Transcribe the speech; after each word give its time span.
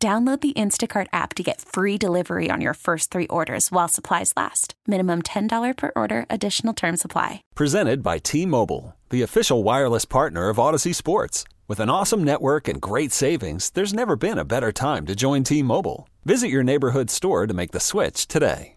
Download 0.00 0.40
the 0.40 0.52
Instacart 0.52 1.08
app 1.12 1.34
to 1.34 1.42
get 1.42 1.60
free 1.60 1.98
delivery 1.98 2.52
on 2.52 2.60
your 2.60 2.74
first 2.74 3.10
three 3.10 3.26
orders 3.26 3.72
while 3.72 3.88
supplies 3.88 4.32
last. 4.36 4.74
Minimum 4.86 5.22
$10 5.22 5.76
per 5.76 5.90
order, 5.96 6.24
additional 6.30 6.72
term 6.72 6.96
supply. 6.96 7.42
Presented 7.56 8.00
by 8.00 8.18
T 8.18 8.46
Mobile, 8.46 8.94
the 9.10 9.22
official 9.22 9.64
wireless 9.64 10.04
partner 10.04 10.50
of 10.50 10.58
Audacy 10.58 10.94
Sports. 10.94 11.42
With 11.66 11.80
an 11.80 11.90
awesome 11.90 12.22
network 12.22 12.68
and 12.68 12.80
great 12.80 13.10
savings, 13.10 13.70
there's 13.70 13.92
never 13.92 14.14
been 14.14 14.38
a 14.38 14.44
better 14.44 14.70
time 14.70 15.04
to 15.06 15.16
join 15.16 15.42
T 15.42 15.64
Mobile. 15.64 16.08
Visit 16.24 16.46
your 16.46 16.62
neighborhood 16.62 17.10
store 17.10 17.48
to 17.48 17.54
make 17.54 17.72
the 17.72 17.80
switch 17.80 18.28
today. 18.28 18.76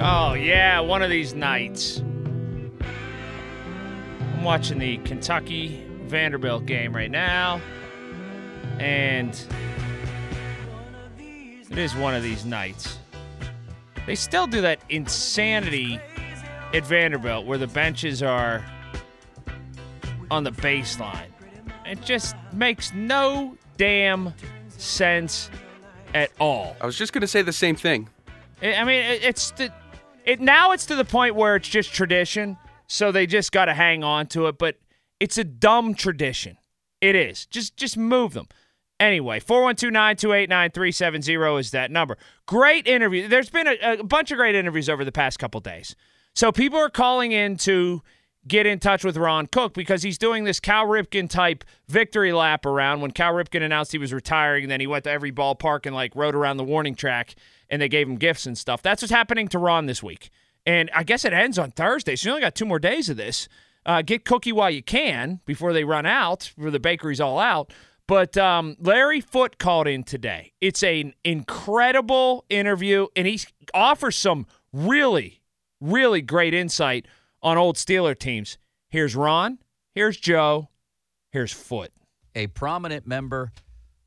Oh, 0.00 0.34
yeah, 0.34 0.80
one 0.80 1.02
of 1.02 1.10
these 1.10 1.34
nights. 1.34 2.02
I'm 2.80 4.42
watching 4.42 4.80
the 4.80 4.96
Kentucky 4.98 5.86
Vanderbilt 6.06 6.66
game 6.66 6.96
right 6.96 7.10
now, 7.12 7.60
and 8.80 9.40
it 11.70 11.78
is 11.78 11.94
one 11.94 12.14
of 12.14 12.22
these 12.22 12.44
nights. 12.44 12.98
They 14.06 14.14
still 14.14 14.46
do 14.46 14.60
that 14.62 14.80
insanity 14.88 16.00
at 16.72 16.84
Vanderbilt 16.84 17.46
where 17.46 17.58
the 17.58 17.66
benches 17.66 18.22
are 18.22 18.64
on 20.30 20.44
the 20.44 20.52
baseline. 20.52 21.28
It 21.84 22.02
just 22.02 22.36
makes 22.52 22.92
no 22.92 23.56
damn 23.76 24.34
sense 24.68 25.50
at 26.14 26.30
all. 26.38 26.76
I 26.80 26.86
was 26.86 26.96
just 26.96 27.12
going 27.12 27.22
to 27.22 27.28
say 27.28 27.42
the 27.42 27.52
same 27.52 27.76
thing. 27.76 28.08
I 28.62 28.84
mean, 28.84 29.02
it's 29.04 29.52
the, 29.52 29.72
it 30.24 30.40
now 30.40 30.72
it's 30.72 30.86
to 30.86 30.96
the 30.96 31.04
point 31.04 31.34
where 31.34 31.56
it's 31.56 31.68
just 31.68 31.92
tradition, 31.92 32.56
so 32.86 33.12
they 33.12 33.26
just 33.26 33.52
got 33.52 33.66
to 33.66 33.74
hang 33.74 34.02
on 34.04 34.26
to 34.28 34.46
it. 34.48 34.58
But 34.58 34.76
it's 35.20 35.38
a 35.38 35.44
dumb 35.44 35.94
tradition. 35.94 36.58
It 37.00 37.14
is. 37.14 37.46
Just 37.46 37.76
just 37.76 37.96
move 37.96 38.34
them. 38.34 38.48
Anyway, 39.00 39.40
412-928-9370 39.40 41.60
is 41.60 41.70
that 41.70 41.90
number. 41.90 42.18
Great 42.46 42.86
interview. 42.86 43.28
There's 43.28 43.50
been 43.50 43.68
a, 43.68 43.98
a 44.00 44.02
bunch 44.02 44.32
of 44.32 44.38
great 44.38 44.56
interviews 44.56 44.88
over 44.88 45.04
the 45.04 45.12
past 45.12 45.38
couple 45.38 45.60
days. 45.60 45.94
So 46.34 46.50
people 46.50 46.78
are 46.78 46.90
calling 46.90 47.32
in 47.32 47.56
to 47.58 48.02
get 48.46 48.66
in 48.66 48.78
touch 48.78 49.04
with 49.04 49.16
Ron 49.16 49.46
Cook 49.46 49.74
because 49.74 50.02
he's 50.02 50.18
doing 50.18 50.44
this 50.44 50.58
Cal 50.58 50.86
Ripken 50.86 51.28
type 51.28 51.64
victory 51.88 52.32
lap 52.32 52.66
around 52.66 53.00
when 53.00 53.10
Cal 53.10 53.34
Ripken 53.34 53.62
announced 53.62 53.92
he 53.92 53.98
was 53.98 54.12
retiring 54.12 54.64
and 54.64 54.70
then 54.70 54.80
he 54.80 54.86
went 54.86 55.04
to 55.04 55.10
every 55.10 55.30
ballpark 55.30 55.86
and 55.86 55.94
like 55.94 56.16
rode 56.16 56.34
around 56.34 56.56
the 56.56 56.64
warning 56.64 56.94
track 56.94 57.34
and 57.70 57.80
they 57.80 57.88
gave 57.88 58.08
him 58.08 58.16
gifts 58.16 58.46
and 58.46 58.56
stuff. 58.56 58.82
That's 58.82 59.02
what's 59.02 59.12
happening 59.12 59.48
to 59.48 59.58
Ron 59.58 59.86
this 59.86 60.02
week. 60.02 60.30
And 60.66 60.90
I 60.94 61.02
guess 61.02 61.24
it 61.24 61.32
ends 61.32 61.58
on 61.58 61.70
Thursday. 61.70 62.16
So 62.16 62.28
you 62.28 62.32
only 62.32 62.42
got 62.42 62.54
two 62.54 62.66
more 62.66 62.78
days 62.78 63.08
of 63.08 63.16
this. 63.16 63.48
Uh, 63.86 64.02
get 64.02 64.24
cookie 64.24 64.52
while 64.52 64.70
you 64.70 64.82
can 64.82 65.40
before 65.46 65.72
they 65.72 65.84
run 65.84 66.04
out, 66.04 66.52
before 66.56 66.70
the 66.70 66.80
bakery's 66.80 67.20
all 67.20 67.38
out. 67.38 67.72
But 68.08 68.36
um, 68.38 68.76
Larry 68.80 69.20
Foote 69.20 69.58
called 69.58 69.86
in 69.86 70.02
today. 70.02 70.52
It's 70.60 70.82
an 70.82 71.12
incredible 71.24 72.44
interview, 72.48 73.06
and 73.14 73.26
he 73.26 73.38
offers 73.74 74.16
some 74.16 74.46
really, 74.72 75.42
really 75.80 76.22
great 76.22 76.54
insight 76.54 77.06
on 77.42 77.58
old 77.58 77.76
Steeler 77.76 78.18
teams. 78.18 78.58
Here's 78.88 79.14
Ron. 79.14 79.58
Here's 79.94 80.16
Joe. 80.16 80.70
Here's 81.30 81.52
Foote. 81.52 81.92
a 82.34 82.46
prominent 82.46 83.06
member 83.06 83.52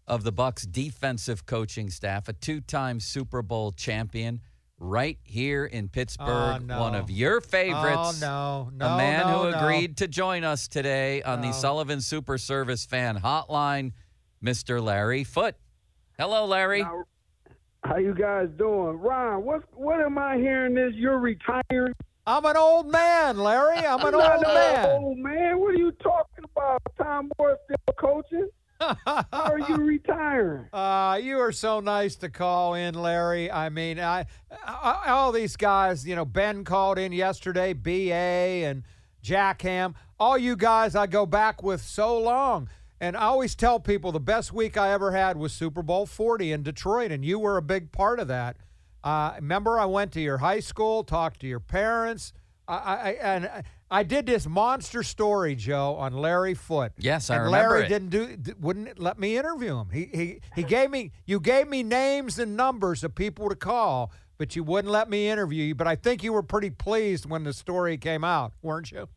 of 0.07 0.23
the 0.23 0.33
Bucs 0.33 0.69
defensive 0.69 1.45
coaching 1.45 1.89
staff, 1.89 2.27
a 2.27 2.33
two-time 2.33 2.99
Super 2.99 3.41
Bowl 3.41 3.71
champion, 3.71 4.41
right 4.81 5.19
here 5.23 5.65
in 5.65 5.87
Pittsburgh. 5.87 6.61
Oh, 6.61 6.65
no. 6.65 6.79
One 6.79 6.95
of 6.95 7.09
your 7.09 7.39
favorites. 7.39 8.21
Oh, 8.23 8.69
no. 8.71 8.71
No. 8.73 8.93
a 8.93 8.97
man 8.97 9.27
no, 9.27 9.43
who 9.43 9.51
no. 9.51 9.57
agreed 9.57 9.97
to 9.97 10.07
join 10.07 10.43
us 10.43 10.67
today 10.67 11.21
on 11.21 11.41
the 11.41 11.53
Sullivan 11.53 12.01
Super 12.01 12.37
Service 12.37 12.85
Fan 12.85 13.19
Hotline, 13.19 13.93
Mr. 14.43 14.81
Larry 14.83 15.23
Foote. 15.23 15.55
Hello, 16.17 16.45
Larry. 16.45 16.81
Now, 16.81 17.03
how 17.83 17.97
you 17.97 18.13
guys 18.13 18.49
doing, 18.57 18.99
Ron? 18.99 19.43
What 19.43 19.63
what 19.73 20.01
am 20.01 20.17
I 20.17 20.37
hearing? 20.37 20.77
is 20.77 20.93
you're 20.95 21.19
retiring? 21.19 21.93
I'm 22.27 22.45
an 22.45 22.57
old 22.57 22.91
man, 22.91 23.37
Larry. 23.37 23.79
I'm 23.79 24.05
an 24.05 24.11
not 24.11 24.35
old 24.35 24.43
no 24.43 24.53
man. 24.53 24.89
old 24.89 25.17
man. 25.17 25.59
What 25.59 25.73
are 25.73 25.77
you 25.77 25.91
talking 25.93 26.45
about? 26.55 26.81
Tom 27.01 27.31
Moore 27.37 27.57
still 27.65 27.95
coaching? 27.97 28.49
How 28.81 29.25
are 29.31 29.59
you 29.59 29.75
retiring? 29.77 30.67
Uh, 30.73 31.19
you 31.21 31.39
are 31.39 31.51
so 31.51 31.79
nice 31.79 32.15
to 32.17 32.29
call 32.29 32.73
in, 32.73 32.95
Larry. 32.95 33.51
I 33.51 33.69
mean, 33.69 33.99
I, 33.99 34.25
I 34.65 35.09
all 35.09 35.31
these 35.31 35.55
guys. 35.55 36.07
You 36.07 36.15
know, 36.15 36.25
Ben 36.25 36.63
called 36.63 36.97
in 36.97 37.11
yesterday. 37.11 37.73
Ba 37.73 38.13
and 38.13 38.83
Jack 39.21 39.61
Ham. 39.61 39.95
All 40.19 40.37
you 40.37 40.55
guys, 40.55 40.95
I 40.95 41.07
go 41.07 41.25
back 41.25 41.63
with 41.63 41.81
so 41.81 42.17
long. 42.17 42.69
And 42.99 43.17
I 43.17 43.21
always 43.21 43.55
tell 43.55 43.79
people 43.79 44.11
the 44.11 44.19
best 44.19 44.53
week 44.53 44.77
I 44.77 44.91
ever 44.91 45.11
had 45.11 45.35
was 45.35 45.53
Super 45.53 45.81
Bowl 45.81 46.05
40 46.05 46.51
in 46.51 46.61
Detroit, 46.61 47.11
and 47.11 47.25
you 47.25 47.39
were 47.39 47.57
a 47.57 47.61
big 47.61 47.91
part 47.91 48.19
of 48.19 48.27
that. 48.27 48.57
Uh, 49.03 49.33
remember, 49.37 49.79
I 49.79 49.85
went 49.85 50.11
to 50.11 50.21
your 50.21 50.37
high 50.37 50.59
school, 50.59 51.03
talked 51.03 51.39
to 51.41 51.47
your 51.47 51.59
parents. 51.59 52.31
I, 52.67 52.75
I 52.75 53.09
and 53.21 53.63
I 53.91 54.03
did 54.03 54.25
this 54.25 54.47
monster 54.47 55.03
story, 55.03 55.53
Joe, 55.53 55.95
on 55.95 56.13
Larry 56.13 56.53
Foote. 56.53 56.93
Yes, 56.97 57.29
I 57.29 57.35
and 57.35 57.45
remember 57.45 57.69
Larry 57.69 57.85
it. 57.85 57.89
didn't 57.89 58.09
do 58.09 58.53
wouldn't 58.59 58.97
let 58.99 59.19
me 59.19 59.37
interview 59.37 59.77
him. 59.77 59.89
He 59.91 60.09
he 60.13 60.39
he 60.55 60.63
gave 60.63 60.89
me 60.89 61.11
you 61.25 61.41
gave 61.41 61.67
me 61.67 61.83
names 61.83 62.39
and 62.39 62.55
numbers 62.55 63.03
of 63.03 63.13
people 63.13 63.49
to 63.49 63.55
call, 63.55 64.13
but 64.37 64.55
you 64.55 64.63
wouldn't 64.63 64.91
let 64.91 65.09
me 65.09 65.27
interview 65.27 65.65
you. 65.65 65.75
But 65.75 65.87
I 65.87 65.97
think 65.97 66.23
you 66.23 66.31
were 66.31 66.41
pretty 66.41 66.69
pleased 66.69 67.25
when 67.25 67.43
the 67.43 67.51
story 67.51 67.97
came 67.97 68.23
out, 68.23 68.53
weren't 68.61 68.91
you? 68.91 69.09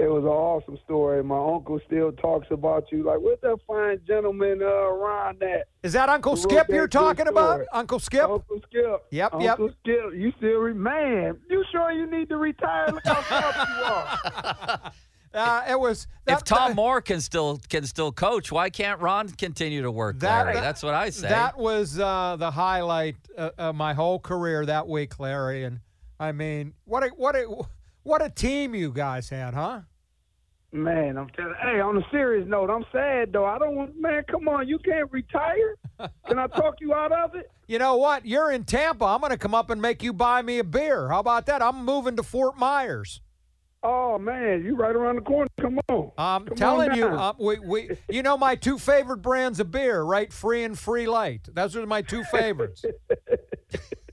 It 0.00 0.06
was 0.08 0.22
an 0.22 0.28
awesome 0.28 0.78
story. 0.84 1.24
My 1.24 1.36
uncle 1.38 1.80
still 1.84 2.12
talks 2.12 2.46
about 2.52 2.84
you. 2.92 3.02
Like, 3.02 3.18
where's 3.18 3.40
that 3.42 3.58
fine 3.66 4.00
gentleman 4.06 4.62
uh, 4.62 4.90
Ron 4.90 5.42
at? 5.42 5.66
Is 5.82 5.92
that 5.94 6.08
Uncle 6.08 6.36
Skip 6.36 6.68
that 6.68 6.72
you're 6.72 6.84
good 6.86 6.92
talking 6.92 7.26
about? 7.26 7.62
Uncle 7.72 7.98
Skip? 7.98 8.22
Uncle 8.22 8.60
Skip. 8.70 9.06
Yep, 9.10 9.32
yep. 9.40 9.50
Uncle 9.58 9.70
Skip. 9.80 10.14
You 10.14 10.32
still 10.38 10.58
re- 10.58 10.72
man? 10.72 11.36
You 11.50 11.64
sure 11.72 11.90
you 11.90 12.08
need 12.08 12.28
to 12.28 12.36
retire? 12.36 12.86
Look 12.92 13.04
how 13.04 13.14
tough 13.22 13.68
you 13.68 13.84
are. 13.84 14.92
Uh, 15.34 15.62
it 15.68 15.78
was 15.78 16.06
if 16.26 16.42
Tom 16.42 16.70
that- 16.70 16.74
Moore 16.74 17.02
can 17.02 17.20
still 17.20 17.60
can 17.68 17.84
still 17.84 18.10
coach, 18.10 18.50
why 18.50 18.70
can't 18.70 18.98
Ron 18.98 19.28
continue 19.28 19.82
to 19.82 19.90
work, 19.90 20.18
That- 20.20 20.46
Larry? 20.46 20.58
That's 20.60 20.82
what 20.82 20.94
I 20.94 21.10
say. 21.10 21.28
That 21.28 21.58
was 21.58 21.98
uh, 21.98 22.36
the 22.38 22.50
highlight 22.50 23.16
uh, 23.36 23.50
of 23.58 23.74
my 23.74 23.92
whole 23.92 24.18
career 24.18 24.64
that 24.64 24.88
week, 24.88 25.20
Larry. 25.20 25.64
And 25.64 25.80
I 26.18 26.32
mean, 26.32 26.72
what 26.86 27.02
a 27.04 27.08
what 27.08 27.36
a 27.36 27.44
what 28.08 28.24
a 28.24 28.30
team 28.30 28.74
you 28.74 28.90
guys 28.90 29.28
had, 29.28 29.52
huh? 29.54 29.80
Man, 30.72 31.16
I'm 31.16 31.28
telling. 31.30 31.54
Hey, 31.60 31.80
on 31.80 31.96
a 31.98 32.06
serious 32.10 32.46
note, 32.48 32.70
I'm 32.70 32.84
sad 32.92 33.32
though. 33.32 33.44
I 33.44 33.58
don't 33.58 33.74
want. 33.74 34.00
Man, 34.00 34.22
come 34.30 34.48
on, 34.48 34.66
you 34.66 34.78
can't 34.78 35.10
retire. 35.12 35.76
Can 36.26 36.38
I 36.38 36.46
talk 36.46 36.76
you 36.80 36.94
out 36.94 37.12
of 37.12 37.34
it? 37.34 37.50
You 37.70 37.78
know 37.78 37.98
what? 37.98 38.24
You're 38.24 38.50
in 38.50 38.64
Tampa. 38.64 39.04
I'm 39.04 39.20
going 39.20 39.30
to 39.30 39.36
come 39.36 39.54
up 39.54 39.68
and 39.68 39.82
make 39.82 40.02
you 40.02 40.14
buy 40.14 40.40
me 40.40 40.58
a 40.58 40.64
beer. 40.64 41.10
How 41.10 41.20
about 41.20 41.44
that? 41.44 41.60
I'm 41.60 41.84
moving 41.84 42.16
to 42.16 42.22
Fort 42.22 42.56
Myers. 42.56 43.20
Oh 43.82 44.18
man, 44.18 44.64
you 44.64 44.74
right 44.74 44.96
around 44.96 45.16
the 45.16 45.20
corner. 45.20 45.50
Come 45.60 45.78
on. 45.90 46.10
I'm 46.16 46.46
Come 46.46 46.56
telling 46.56 46.92
on 46.92 46.96
you, 46.96 47.06
uh, 47.06 47.34
we, 47.38 47.58
we, 47.58 47.90
you 48.08 48.22
know 48.22 48.38
my 48.38 48.54
two 48.54 48.78
favorite 48.78 49.18
brands 49.18 49.60
of 49.60 49.70
beer, 49.70 50.00
right? 50.00 50.32
Free 50.32 50.64
and 50.64 50.78
Free 50.78 51.06
Light. 51.06 51.46
Those 51.52 51.76
are 51.76 51.84
my 51.84 52.00
two 52.00 52.24
favorites. 52.24 52.86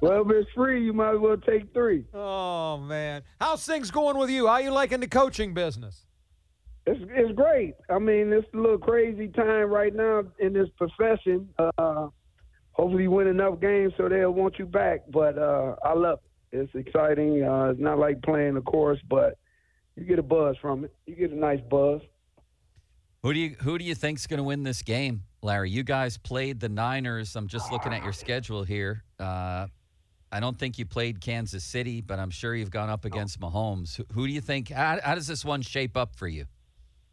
well, 0.00 0.22
if 0.22 0.30
it's 0.30 0.50
free, 0.54 0.84
you 0.84 0.92
might 0.92 1.14
as 1.14 1.20
well 1.20 1.36
take 1.36 1.72
three. 1.72 2.04
oh 2.14 2.78
man, 2.78 3.22
how's 3.40 3.64
things 3.64 3.90
going 3.90 4.16
with 4.16 4.30
you? 4.30 4.46
How 4.46 4.58
you 4.58 4.70
liking 4.70 5.00
the 5.00 5.08
coaching 5.08 5.54
business? 5.54 6.06
It's 6.86 7.00
it's 7.14 7.32
great. 7.32 7.74
I 7.88 7.98
mean, 7.98 8.32
it's 8.32 8.46
a 8.52 8.56
little 8.56 8.78
crazy 8.78 9.28
time 9.28 9.70
right 9.70 9.94
now 9.94 10.24
in 10.38 10.52
this 10.52 10.68
profession. 10.76 11.48
Uh, 11.58 12.08
hopefully, 12.72 13.04
you 13.04 13.10
win 13.10 13.26
enough 13.26 13.60
games 13.60 13.92
so 13.96 14.08
they'll 14.08 14.30
want 14.32 14.58
you 14.58 14.66
back. 14.66 15.00
But 15.10 15.38
uh, 15.38 15.76
I 15.82 15.94
love 15.94 16.18
it. 16.52 16.58
It's 16.58 16.74
exciting. 16.74 17.42
Uh, 17.42 17.70
it's 17.70 17.80
not 17.80 17.98
like 17.98 18.22
playing 18.22 18.54
the 18.54 18.60
course, 18.60 19.00
but 19.08 19.38
you 19.96 20.04
get 20.04 20.18
a 20.18 20.22
buzz 20.22 20.56
from 20.60 20.84
it. 20.84 20.94
You 21.06 21.14
get 21.14 21.30
a 21.30 21.36
nice 21.36 21.60
buzz. 21.70 22.00
Who 23.22 23.32
do 23.32 23.40
you 23.40 23.56
who 23.62 23.78
do 23.78 23.84
you 23.84 23.94
think's 23.94 24.26
going 24.26 24.38
to 24.38 24.44
win 24.44 24.64
this 24.64 24.82
game, 24.82 25.22
Larry? 25.44 25.70
You 25.70 25.82
guys 25.82 26.16
played 26.16 26.58
the 26.58 26.68
Niners. 26.68 27.36
I'm 27.36 27.46
just 27.46 27.70
looking 27.70 27.92
at 27.92 28.02
your 28.02 28.12
schedule 28.12 28.64
here. 28.64 29.04
Uh, 29.20 29.66
I 30.32 30.40
don't 30.40 30.58
think 30.58 30.78
you 30.78 30.86
played 30.86 31.20
Kansas 31.20 31.62
City, 31.62 32.00
but 32.00 32.18
I'm 32.18 32.30
sure 32.30 32.54
you've 32.54 32.70
gone 32.70 32.90
up 32.90 33.04
against 33.04 33.38
Mahomes. 33.38 33.96
Who, 33.96 34.04
who 34.12 34.26
do 34.26 34.32
you 34.32 34.40
think? 34.40 34.70
How, 34.70 34.98
how 35.04 35.14
does 35.14 35.28
this 35.28 35.44
one 35.44 35.62
shape 35.62 35.96
up 35.96 36.16
for 36.16 36.26
you? 36.26 36.46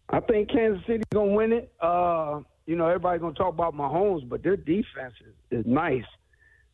I 0.09 0.21
think 0.21 0.49
Kansas 0.49 0.83
City's 0.87 1.03
gonna 1.13 1.31
win 1.31 1.53
it. 1.53 1.71
Uh, 1.79 2.41
you 2.65 2.75
know, 2.75 2.87
everybody's 2.87 3.21
gonna 3.21 3.35
talk 3.35 3.53
about 3.53 3.75
Mahomes, 3.75 4.27
but 4.27 4.43
their 4.43 4.57
defense 4.57 5.13
is, 5.21 5.59
is 5.59 5.65
nice. 5.65 6.03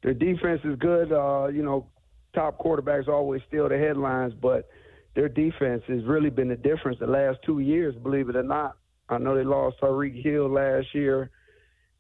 Their 0.04 0.14
defense 0.14 0.62
is 0.64 0.78
good. 0.80 1.12
Uh, 1.12 1.48
you 1.48 1.64
know, 1.64 1.88
top 2.34 2.60
quarterbacks 2.60 3.08
always 3.08 3.42
steal 3.48 3.68
the 3.68 3.78
headlines, 3.78 4.34
but 4.40 4.70
their 5.16 5.28
defense 5.28 5.84
has 5.88 6.04
really 6.06 6.30
been 6.30 6.50
the 6.50 6.56
difference 6.56 7.00
the 7.00 7.08
last 7.08 7.40
two 7.46 7.60
years, 7.60 7.96
believe 7.96 8.30
it 8.30 8.36
or 8.36 8.44
not. 8.44 8.78
I 9.10 9.18
know 9.18 9.36
they 9.36 9.44
lost 9.44 9.78
Tyreek 9.82 10.24
Hill 10.24 10.50
last 10.50 10.88
year, 10.94 11.30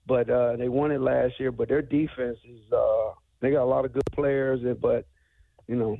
but 0.07 0.29
uh, 0.29 0.55
they 0.55 0.69
won 0.69 0.91
it 0.91 1.01
last 1.01 1.39
year. 1.39 1.51
But 1.51 1.69
their 1.69 1.81
defense 1.81 2.37
is 2.47 2.71
uh, 2.71 3.11
they 3.41 3.51
got 3.51 3.63
a 3.63 3.65
lot 3.65 3.85
of 3.85 3.93
good 3.93 4.03
players, 4.13 4.61
but 4.81 5.05
you 5.67 5.75
know, 5.75 5.97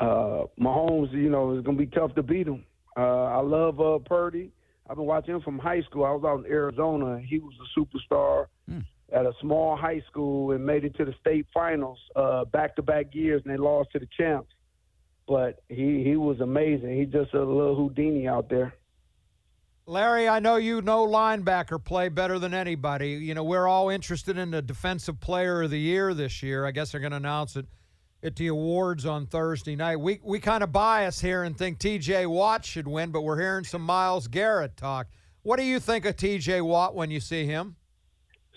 uh, 0.00 0.46
Mahomes, 0.60 1.12
you 1.12 1.30
know, 1.30 1.56
is 1.56 1.64
gonna 1.64 1.78
be 1.78 1.86
tough 1.86 2.14
to 2.14 2.22
beat 2.22 2.46
him. 2.46 2.64
Uh, 2.96 3.24
I 3.24 3.40
love 3.40 3.80
uh, 3.80 3.98
Purdy. 3.98 4.50
I've 4.88 4.96
been 4.96 5.06
watching 5.06 5.34
him 5.34 5.42
from 5.42 5.58
high 5.58 5.82
school. 5.82 6.04
I 6.04 6.10
was 6.12 6.24
out 6.24 6.44
in 6.44 6.50
Arizona. 6.50 7.20
He 7.20 7.38
was 7.38 7.54
a 7.60 7.78
superstar 7.78 8.46
Hmm. 8.68 8.80
at 9.12 9.24
a 9.26 9.32
small 9.40 9.76
high 9.76 10.02
school 10.10 10.52
and 10.52 10.64
made 10.64 10.84
it 10.84 10.94
to 10.96 11.04
the 11.04 11.14
state 11.20 11.46
finals 11.52 11.98
uh, 12.16 12.44
back-to-back 12.46 13.14
years, 13.14 13.42
and 13.44 13.52
they 13.52 13.56
lost 13.58 13.90
to 13.92 13.98
the 13.98 14.08
champs. 14.16 14.52
But 15.26 15.62
he 15.68 16.02
he 16.02 16.16
was 16.16 16.40
amazing. 16.40 16.96
He's 16.98 17.12
just 17.12 17.34
a 17.34 17.38
little 17.44 17.76
Houdini 17.76 18.26
out 18.26 18.48
there. 18.48 18.74
Larry, 19.88 20.28
I 20.28 20.38
know 20.38 20.56
you 20.56 20.82
know 20.82 21.06
linebacker 21.06 21.82
play 21.82 22.10
better 22.10 22.38
than 22.38 22.52
anybody. 22.52 23.12
You 23.12 23.32
know, 23.32 23.42
we're 23.42 23.66
all 23.66 23.88
interested 23.88 24.36
in 24.36 24.50
the 24.50 24.60
defensive 24.60 25.18
player 25.18 25.62
of 25.62 25.70
the 25.70 25.80
year 25.80 26.12
this 26.12 26.42
year. 26.42 26.66
I 26.66 26.72
guess 26.72 26.92
they're 26.92 27.00
going 27.00 27.12
to 27.12 27.16
announce 27.16 27.56
it 27.56 27.64
at 28.22 28.36
the 28.36 28.48
awards 28.48 29.06
on 29.06 29.24
Thursday 29.24 29.76
night. 29.76 29.96
We 29.96 30.20
we 30.22 30.40
kind 30.40 30.62
of 30.62 30.72
bias 30.72 31.22
here 31.22 31.42
and 31.42 31.56
think 31.56 31.78
TJ 31.78 32.26
Watt 32.26 32.66
should 32.66 32.86
win, 32.86 33.12
but 33.12 33.22
we're 33.22 33.40
hearing 33.40 33.64
some 33.64 33.80
Myles 33.80 34.28
Garrett 34.28 34.76
talk. 34.76 35.06
What 35.40 35.58
do 35.58 35.64
you 35.64 35.80
think 35.80 36.04
of 36.04 36.16
TJ 36.16 36.60
Watt 36.60 36.94
when 36.94 37.10
you 37.10 37.18
see 37.18 37.46
him? 37.46 37.76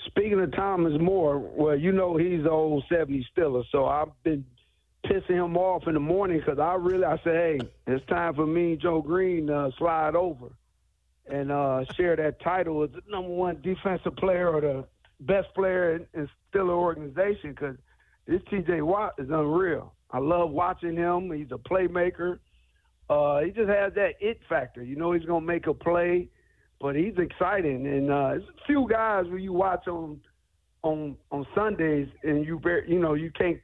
Speaking 0.07 0.41
of 0.41 0.51
Thomas 0.51 0.99
Moore, 0.99 1.39
well, 1.39 1.77
you 1.77 1.93
know 1.93 2.17
he's 2.17 2.43
the 2.43 2.51
old 2.51 2.83
70s 2.91 3.23
Steeler, 3.33 3.63
so 3.71 3.85
I've 3.85 4.09
been 4.23 4.43
pissing 5.05 5.45
him 5.45 5.55
off 5.55 5.87
in 5.87 5.93
the 5.93 6.01
morning 6.01 6.39
because 6.39 6.59
I 6.59 6.73
really, 6.73 7.05
I 7.05 7.17
said, 7.23 7.35
hey, 7.35 7.59
it's 7.87 8.05
time 8.07 8.33
for 8.33 8.45
me 8.45 8.73
and 8.73 8.81
Joe 8.81 9.01
Greene 9.01 9.47
to 9.47 9.55
uh, 9.55 9.71
slide 9.77 10.17
over 10.17 10.51
and 11.27 11.51
uh, 11.51 11.85
share 11.95 12.15
that 12.15 12.41
title 12.41 12.83
as 12.83 12.89
the 12.91 13.01
number 13.09 13.29
one 13.29 13.61
defensive 13.61 14.15
player 14.15 14.49
or 14.49 14.61
the 14.61 14.85
best 15.21 15.53
player 15.53 15.95
in, 15.95 16.05
in 16.13 16.29
Steeler 16.53 16.71
organization 16.71 17.51
because 17.51 17.75
this 18.27 18.41
TJ 18.51 18.81
Watt 18.81 19.13
is 19.17 19.29
unreal. 19.29 19.93
I 20.11 20.19
love 20.19 20.51
watching 20.51 20.95
him. 20.95 21.31
He's 21.31 21.51
a 21.51 21.57
playmaker. 21.57 22.39
Uh, 23.09 23.39
he 23.41 23.51
just 23.51 23.69
has 23.69 23.93
that 23.93 24.13
it 24.19 24.39
factor. 24.47 24.83
You 24.83 24.95
know 24.95 25.11
he's 25.13 25.25
going 25.25 25.41
to 25.41 25.47
make 25.47 25.67
a 25.67 25.73
play 25.73 26.29
but 26.81 26.95
he's 26.95 27.13
exciting. 27.17 27.85
And 27.87 28.11
uh, 28.11 28.29
there's 28.29 28.43
a 28.43 28.65
few 28.65 28.87
guys 28.89 29.25
where 29.27 29.37
you 29.37 29.53
watch 29.53 29.87
on 29.87 30.19
on 30.83 31.15
on 31.31 31.45
Sundays, 31.53 32.07
and 32.23 32.45
you 32.45 32.59
bear, 32.59 32.83
you 32.85 32.99
know 32.99 33.13
you 33.13 33.31
can't 33.31 33.59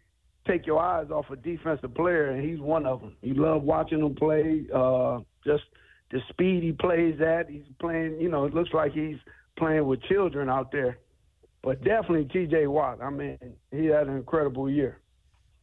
take 0.48 0.66
your 0.66 0.80
eyes 0.80 1.08
off 1.10 1.26
a 1.32 1.36
defensive 1.36 1.94
player, 1.96 2.30
and 2.30 2.48
he's 2.48 2.60
one 2.60 2.86
of 2.86 3.02
them. 3.02 3.16
You 3.22 3.34
love 3.34 3.64
watching 3.64 4.00
him 4.00 4.16
play. 4.16 4.66
Uh, 4.74 5.20
just 5.44 5.64
the 6.12 6.20
speed 6.30 6.64
he 6.64 6.72
plays 6.72 7.20
at. 7.22 7.50
He's 7.50 7.64
playing. 7.80 8.20
You 8.20 8.30
know, 8.30 8.46
it 8.46 8.54
looks 8.54 8.74
like 8.74 8.94
he's 8.94 9.18
playing 9.58 9.86
with 9.86 10.02
children 10.04 10.50
out 10.50 10.72
there. 10.72 10.98
But 11.64 11.84
definitely 11.84 12.26
T.J. 12.26 12.68
Watt. 12.68 13.00
I 13.02 13.10
mean, 13.10 13.38
he 13.72 13.88
had 13.88 14.08
an 14.08 14.16
incredible 14.16 14.70
year. 14.70 15.00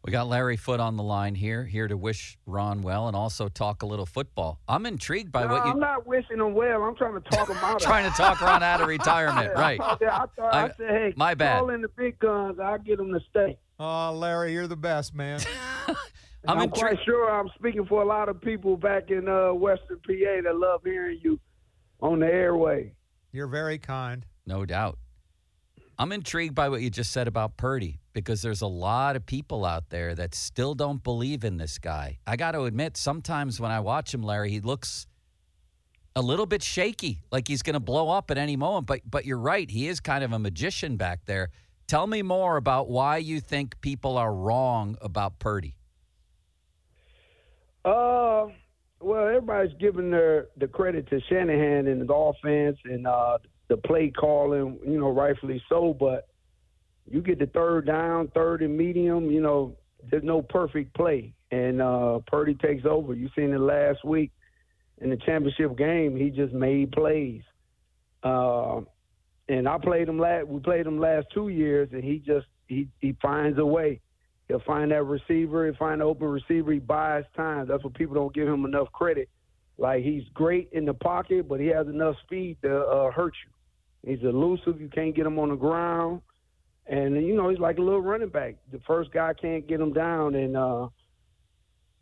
We 0.04 0.12
got 0.12 0.26
Larry 0.28 0.58
Foote 0.58 0.80
on 0.80 0.98
the 0.98 1.02
line 1.02 1.34
here, 1.34 1.64
here 1.64 1.88
to 1.88 1.96
wish 1.96 2.36
Ron 2.44 2.82
well 2.82 3.08
and 3.08 3.16
also 3.16 3.48
talk 3.48 3.80
a 3.82 3.86
little 3.86 4.04
football. 4.04 4.60
I'm 4.68 4.84
intrigued 4.84 5.32
by 5.32 5.44
no, 5.44 5.48
what 5.54 5.64
you. 5.64 5.70
I'm 5.72 5.80
not 5.80 6.06
wishing 6.06 6.40
him 6.40 6.52
well. 6.52 6.82
I'm 6.82 6.94
trying 6.94 7.14
to 7.14 7.20
talk 7.30 7.48
him 7.48 7.56
out. 7.62 7.80
trying 7.80 8.10
to 8.10 8.14
talk 8.14 8.38
Ron 8.42 8.62
out 8.62 8.82
of 8.82 8.88
retirement, 8.98 9.52
Yeah, 9.54 9.60
right? 9.60 9.80
I, 9.80 9.84
thought, 9.96 10.02
I, 10.02 10.26
thought, 10.36 10.54
I, 10.54 10.64
I- 10.64 10.68
said, 10.76 10.90
hey, 10.90 11.14
my 11.16 11.32
bad. 11.32 11.60
call 11.60 11.70
in 11.70 11.80
the 11.80 11.88
big 11.88 12.18
guns. 12.18 12.58
I'll 12.60 12.76
get 12.76 13.00
him 13.00 13.14
to 13.14 13.20
stay. 13.30 13.56
Oh, 13.80 14.12
Larry, 14.12 14.52
you're 14.52 14.66
the 14.66 14.76
best, 14.76 15.14
man. 15.14 15.40
I'm 16.46 16.58
I'm, 16.58 16.70
quite 16.70 16.98
sure 17.04 17.30
I'm 17.30 17.48
speaking 17.54 17.86
for 17.86 18.02
a 18.02 18.06
lot 18.06 18.28
of 18.28 18.40
people 18.40 18.76
back 18.76 19.10
in 19.10 19.28
uh, 19.28 19.52
Western 19.52 19.98
PA 19.98 20.42
that 20.44 20.56
love 20.56 20.82
hearing 20.84 21.20
you 21.22 21.40
on 22.00 22.20
the 22.20 22.26
airway. 22.26 22.92
You're 23.32 23.48
very 23.48 23.78
kind. 23.78 24.24
No 24.46 24.66
doubt. 24.66 24.98
I'm 25.98 26.12
intrigued 26.12 26.54
by 26.54 26.68
what 26.68 26.82
you 26.82 26.90
just 26.90 27.12
said 27.12 27.28
about 27.28 27.56
Purdy 27.56 28.00
because 28.12 28.42
there's 28.42 28.62
a 28.62 28.66
lot 28.66 29.16
of 29.16 29.24
people 29.26 29.64
out 29.64 29.90
there 29.90 30.14
that 30.14 30.34
still 30.34 30.74
don't 30.74 31.02
believe 31.02 31.44
in 31.44 31.56
this 31.56 31.78
guy. 31.78 32.18
I 32.26 32.36
got 32.36 32.52
to 32.52 32.64
admit, 32.64 32.96
sometimes 32.96 33.60
when 33.60 33.70
I 33.70 33.80
watch 33.80 34.12
him, 34.12 34.22
Larry, 34.22 34.50
he 34.50 34.60
looks 34.60 35.06
a 36.16 36.22
little 36.22 36.46
bit 36.46 36.62
shaky, 36.62 37.22
like 37.30 37.48
he's 37.48 37.62
going 37.62 37.74
to 37.74 37.80
blow 37.80 38.10
up 38.10 38.30
at 38.30 38.38
any 38.38 38.56
moment. 38.56 38.86
But 38.86 39.00
but 39.08 39.24
you're 39.24 39.38
right, 39.38 39.70
he 39.70 39.88
is 39.88 40.00
kind 40.00 40.24
of 40.24 40.32
a 40.32 40.38
magician 40.38 40.96
back 40.96 41.20
there. 41.26 41.50
Tell 41.86 42.06
me 42.06 42.22
more 42.22 42.56
about 42.56 42.88
why 42.88 43.18
you 43.18 43.40
think 43.40 43.80
people 43.80 44.16
are 44.16 44.34
wrong 44.34 44.96
about 45.00 45.38
Purdy. 45.38 45.74
Uh, 47.84 48.46
well, 49.00 49.28
everybody's 49.28 49.76
giving 49.78 50.10
their 50.10 50.46
the 50.56 50.66
credit 50.66 51.08
to 51.10 51.20
Shanahan 51.28 51.86
and 51.86 52.08
the 52.08 52.14
offense 52.14 52.78
and 52.84 53.06
uh, 53.06 53.38
the 53.68 53.76
play 53.76 54.10
calling, 54.10 54.78
you 54.86 54.98
know, 54.98 55.10
rightfully 55.10 55.62
so. 55.68 55.94
But 55.98 56.28
you 57.10 57.20
get 57.20 57.38
the 57.38 57.46
third 57.46 57.86
down, 57.86 58.28
third 58.28 58.62
and 58.62 58.76
medium, 58.76 59.30
you 59.30 59.40
know, 59.40 59.76
there's 60.10 60.24
no 60.24 60.42
perfect 60.42 60.94
play, 60.94 61.34
and 61.50 61.80
uh, 61.80 62.20
Purdy 62.26 62.54
takes 62.54 62.84
over. 62.84 63.14
You 63.14 63.28
seen 63.36 63.52
it 63.52 63.58
last 63.58 64.04
week 64.04 64.32
in 64.98 65.10
the 65.10 65.16
championship 65.16 65.76
game. 65.76 66.16
He 66.16 66.30
just 66.30 66.52
made 66.52 66.92
plays. 66.92 67.42
Uh, 68.22 68.80
and 69.48 69.68
I 69.68 69.78
played 69.78 70.08
him 70.08 70.18
last. 70.18 70.46
We 70.48 70.60
played 70.60 70.86
him 70.86 70.98
last 70.98 71.26
two 71.32 71.48
years, 71.48 71.90
and 71.92 72.02
he 72.02 72.18
just 72.18 72.46
he 72.66 72.88
he 73.00 73.16
finds 73.20 73.58
a 73.58 73.66
way. 73.66 74.00
He'll 74.48 74.60
find 74.60 74.90
that 74.90 75.04
receiver. 75.04 75.66
He'll 75.66 75.76
find 75.76 76.02
an 76.02 76.06
open 76.06 76.28
receiver. 76.28 76.72
He 76.72 76.78
buys 76.78 77.24
time. 77.34 77.66
That's 77.66 77.82
what 77.82 77.94
people 77.94 78.14
don't 78.14 78.34
give 78.34 78.46
him 78.46 78.64
enough 78.64 78.92
credit. 78.92 79.28
Like 79.78 80.04
he's 80.04 80.24
great 80.34 80.68
in 80.72 80.84
the 80.84 80.94
pocket, 80.94 81.48
but 81.48 81.60
he 81.60 81.66
has 81.68 81.86
enough 81.88 82.16
speed 82.24 82.58
to 82.62 82.78
uh, 82.78 83.10
hurt 83.10 83.34
you. 83.44 84.12
He's 84.12 84.22
elusive. 84.22 84.80
You 84.80 84.88
can't 84.88 85.16
get 85.16 85.26
him 85.26 85.38
on 85.38 85.48
the 85.48 85.56
ground, 85.56 86.20
and 86.86 87.16
you 87.26 87.34
know 87.34 87.48
he's 87.48 87.58
like 87.58 87.78
a 87.78 87.82
little 87.82 88.02
running 88.02 88.28
back. 88.28 88.56
The 88.70 88.80
first 88.86 89.12
guy 89.12 89.32
can't 89.32 89.66
get 89.66 89.80
him 89.80 89.92
down, 89.92 90.34
and 90.34 90.56
uh, 90.56 90.88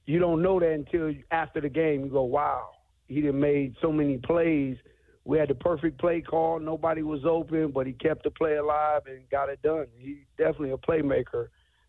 you 0.05 0.19
don't 0.19 0.43
know 0.43 0.59
that 0.59 0.73
until 0.73 1.15
after 1.31 1.61
the 1.61 1.69
game. 1.69 2.05
You 2.05 2.11
go, 2.11 2.25
"Wow, 2.25 2.71
he 3.07 3.23
done 3.23 3.41
made 3.41 3.77
so 3.81 3.93
many 3.93 4.19
plays." 4.19 4.77
We 5.25 5.39
had 5.39 5.49
the 5.49 5.55
perfect 5.55 6.01
play 6.01 6.21
call. 6.21 6.59
Nobody 6.59 7.03
was 7.03 7.25
open, 7.25 7.71
but 7.71 7.87
he 7.87 7.93
kept 7.93 8.25
the 8.25 8.31
play 8.31 8.57
alive 8.57 9.03
and 9.07 9.21
got 9.31 9.49
it 9.49 9.63
done. 9.63 9.87
He's 9.97 10.17
definitely 10.37 10.73
a 10.73 10.77
playmaker. 10.77 11.47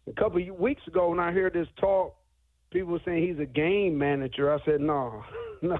A 0.08 0.14
couple 0.14 0.42
of 0.42 0.60
weeks 0.60 0.82
ago, 0.88 1.10
when 1.10 1.20
I 1.20 1.32
heard 1.32 1.54
this 1.54 1.68
talk, 1.80 2.16
people 2.72 2.92
were 2.92 3.02
saying 3.06 3.28
he's 3.28 3.40
a 3.40 3.46
game 3.46 3.98
manager. 3.98 4.54
I 4.54 4.58
said, 4.66 4.82
no, 4.82 5.24
no. 5.62 5.80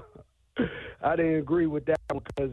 I 1.02 1.16
didn't 1.16 1.36
agree 1.36 1.66
with 1.66 1.84
that 1.86 2.00
because 2.08 2.50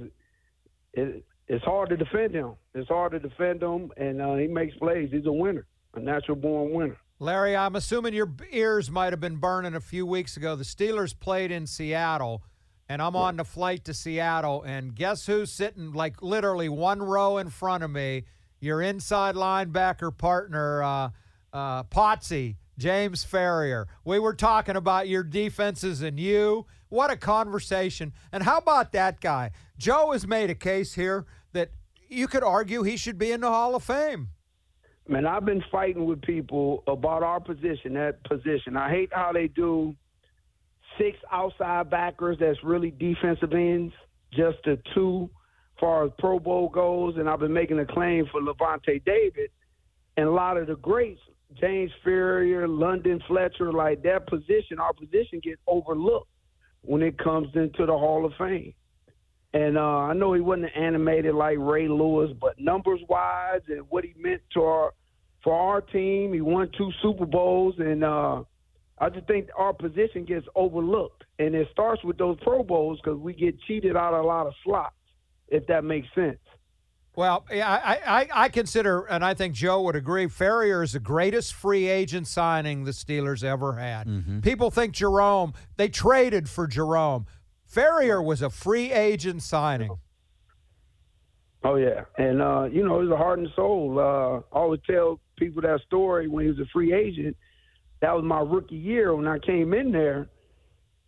it, 0.93 1.23
it's 1.47 1.63
hard 1.63 1.89
to 1.89 1.97
defend 1.97 2.33
him. 2.33 2.53
It's 2.73 2.89
hard 2.89 3.11
to 3.11 3.19
defend 3.19 3.61
him, 3.61 3.91
and 3.97 4.21
uh, 4.21 4.35
he 4.35 4.47
makes 4.47 4.75
plays. 4.77 5.09
He's 5.11 5.25
a 5.25 5.31
winner, 5.31 5.65
a 5.93 5.99
natural 5.99 6.35
born 6.35 6.71
winner. 6.71 6.97
Larry, 7.19 7.55
I'm 7.55 7.75
assuming 7.75 8.13
your 8.15 8.33
ears 8.51 8.89
might 8.89 9.13
have 9.13 9.19
been 9.19 9.35
burning 9.35 9.75
a 9.75 9.79
few 9.79 10.05
weeks 10.05 10.37
ago. 10.37 10.55
The 10.55 10.63
Steelers 10.63 11.17
played 11.17 11.51
in 11.51 11.67
Seattle, 11.67 12.41
and 12.89 13.01
I'm 13.01 13.15
on 13.15 13.37
the 13.37 13.45
flight 13.45 13.85
to 13.85 13.93
Seattle, 13.93 14.63
and 14.63 14.95
guess 14.95 15.27
who's 15.27 15.51
sitting 15.51 15.93
like 15.93 16.21
literally 16.23 16.67
one 16.67 17.01
row 17.03 17.37
in 17.37 17.49
front 17.49 17.83
of 17.83 17.91
me? 17.91 18.23
Your 18.59 18.81
inside 18.81 19.35
linebacker 19.35 20.17
partner, 20.17 20.81
uh, 20.81 21.09
uh, 21.53 21.83
Potsie, 21.83 22.57
James 22.77 23.25
Farrior. 23.25 23.85
We 24.05 24.19
were 24.19 24.33
talking 24.33 24.75
about 24.75 25.07
your 25.07 25.23
defenses 25.23 26.01
and 26.01 26.19
you. 26.19 26.65
What 26.89 27.11
a 27.11 27.17
conversation. 27.17 28.13
And 28.31 28.43
how 28.43 28.57
about 28.57 28.91
that 28.93 29.21
guy? 29.21 29.51
Joe 29.77 30.11
has 30.11 30.27
made 30.27 30.49
a 30.49 30.55
case 30.55 30.93
here 30.93 31.25
that 31.53 31.71
you 32.09 32.27
could 32.27 32.43
argue 32.43 32.83
he 32.83 32.97
should 32.97 33.17
be 33.17 33.31
in 33.31 33.41
the 33.41 33.49
Hall 33.49 33.75
of 33.75 33.83
Fame. 33.83 34.29
Man, 35.07 35.25
I've 35.25 35.45
been 35.45 35.63
fighting 35.71 36.05
with 36.05 36.21
people 36.21 36.83
about 36.87 37.23
our 37.23 37.39
position, 37.39 37.93
that 37.95 38.23
position. 38.23 38.77
I 38.77 38.89
hate 38.89 39.09
how 39.11 39.31
they 39.33 39.47
do 39.47 39.95
six 40.97 41.17
outside 41.31 41.89
backers 41.89 42.37
that's 42.39 42.63
really 42.63 42.91
defensive 42.91 43.53
ends, 43.53 43.93
just 44.31 44.57
the 44.63 44.79
two 44.93 45.29
far 45.79 46.05
as 46.05 46.11
Pro 46.19 46.39
Bowl 46.39 46.69
goes. 46.69 47.15
And 47.17 47.29
I've 47.29 47.39
been 47.39 47.53
making 47.53 47.79
a 47.79 47.85
claim 47.85 48.27
for 48.31 48.41
Lavonte 48.41 49.03
David 49.03 49.49
and 50.17 50.27
a 50.27 50.31
lot 50.31 50.57
of 50.57 50.67
the 50.67 50.75
greats, 50.75 51.21
James 51.59 51.91
Farrior, 52.05 52.67
London 52.67 53.21
Fletcher, 53.27 53.71
like 53.71 54.03
that 54.03 54.27
position, 54.27 54.79
our 54.79 54.93
position 54.93 55.39
gets 55.43 55.61
overlooked 55.67 56.29
when 56.81 57.01
it 57.01 57.17
comes 57.17 57.49
into 57.55 57.85
the 57.85 57.97
Hall 57.97 58.25
of 58.25 58.33
Fame. 58.37 58.73
And 59.53 59.77
uh, 59.77 59.81
I 59.81 60.13
know 60.13 60.33
he 60.33 60.41
wasn't 60.41 60.71
animated 60.75 61.35
like 61.35 61.57
Ray 61.59 61.87
Lewis, 61.87 62.31
but 62.39 62.59
numbers 62.59 63.01
wise 63.09 63.61
and 63.67 63.81
what 63.89 64.05
he 64.05 64.13
meant 64.17 64.41
to 64.53 64.61
our 64.61 64.93
for 65.43 65.55
our 65.55 65.81
team, 65.81 66.33
he 66.33 66.41
won 66.41 66.69
two 66.77 66.91
Super 67.01 67.25
Bowls, 67.25 67.73
and 67.79 68.03
uh, 68.03 68.43
I 68.99 69.09
just 69.09 69.25
think 69.25 69.49
our 69.57 69.73
position 69.73 70.23
gets 70.23 70.45
overlooked. 70.55 71.23
And 71.39 71.55
it 71.55 71.67
starts 71.71 72.03
with 72.03 72.17
those 72.17 72.37
Pro 72.41 72.63
Bowls 72.63 72.99
because 73.03 73.19
we 73.19 73.33
get 73.33 73.59
cheated 73.61 73.97
out 73.97 74.13
of 74.13 74.23
a 74.23 74.27
lot 74.27 74.45
of 74.45 74.53
slots, 74.63 74.93
if 75.47 75.65
that 75.67 75.83
makes 75.83 76.07
sense. 76.13 76.37
Well, 77.15 77.45
yeah, 77.51 77.69
I, 77.69 77.99
I, 78.05 78.27
I 78.33 78.49
consider, 78.49 79.01
and 79.01 79.23
I 79.23 79.33
think 79.33 79.53
Joe 79.53 79.81
would 79.81 79.97
agree, 79.97 80.27
Farrior 80.27 80.81
is 80.81 80.93
the 80.93 80.99
greatest 80.99 81.53
free 81.53 81.87
agent 81.89 82.27
signing 82.27 82.85
the 82.85 82.91
Steelers 82.91 83.43
ever 83.43 83.73
had. 83.73 84.07
Mm-hmm. 84.07 84.39
People 84.39 84.71
think 84.71 84.93
Jerome, 84.93 85.53
they 85.75 85.89
traded 85.89 86.47
for 86.47 86.67
Jerome. 86.67 87.25
Farrior 87.69 88.23
was 88.23 88.41
a 88.41 88.49
free 88.49 88.93
agent 88.93 89.43
signing. 89.43 89.91
Oh 91.63 91.75
yeah, 91.75 92.05
and 92.17 92.41
uh, 92.41 92.63
you 92.71 92.83
know, 92.83 93.01
he's 93.01 93.11
a 93.11 93.17
heart 93.17 93.37
and 93.37 93.47
soul. 93.55 93.99
Uh, 93.99 94.39
I 94.55 94.59
always 94.59 94.79
tell 94.89 95.19
people 95.37 95.61
that 95.61 95.79
story 95.85 96.27
when 96.27 96.45
he 96.45 96.49
was 96.49 96.59
a 96.59 96.65
free 96.73 96.91
agent. 96.91 97.37
That 97.99 98.15
was 98.15 98.23
my 98.23 98.39
rookie 98.39 98.75
year 98.75 99.15
when 99.15 99.27
I 99.27 99.37
came 99.37 99.73
in 99.73 99.91
there. 99.91 100.27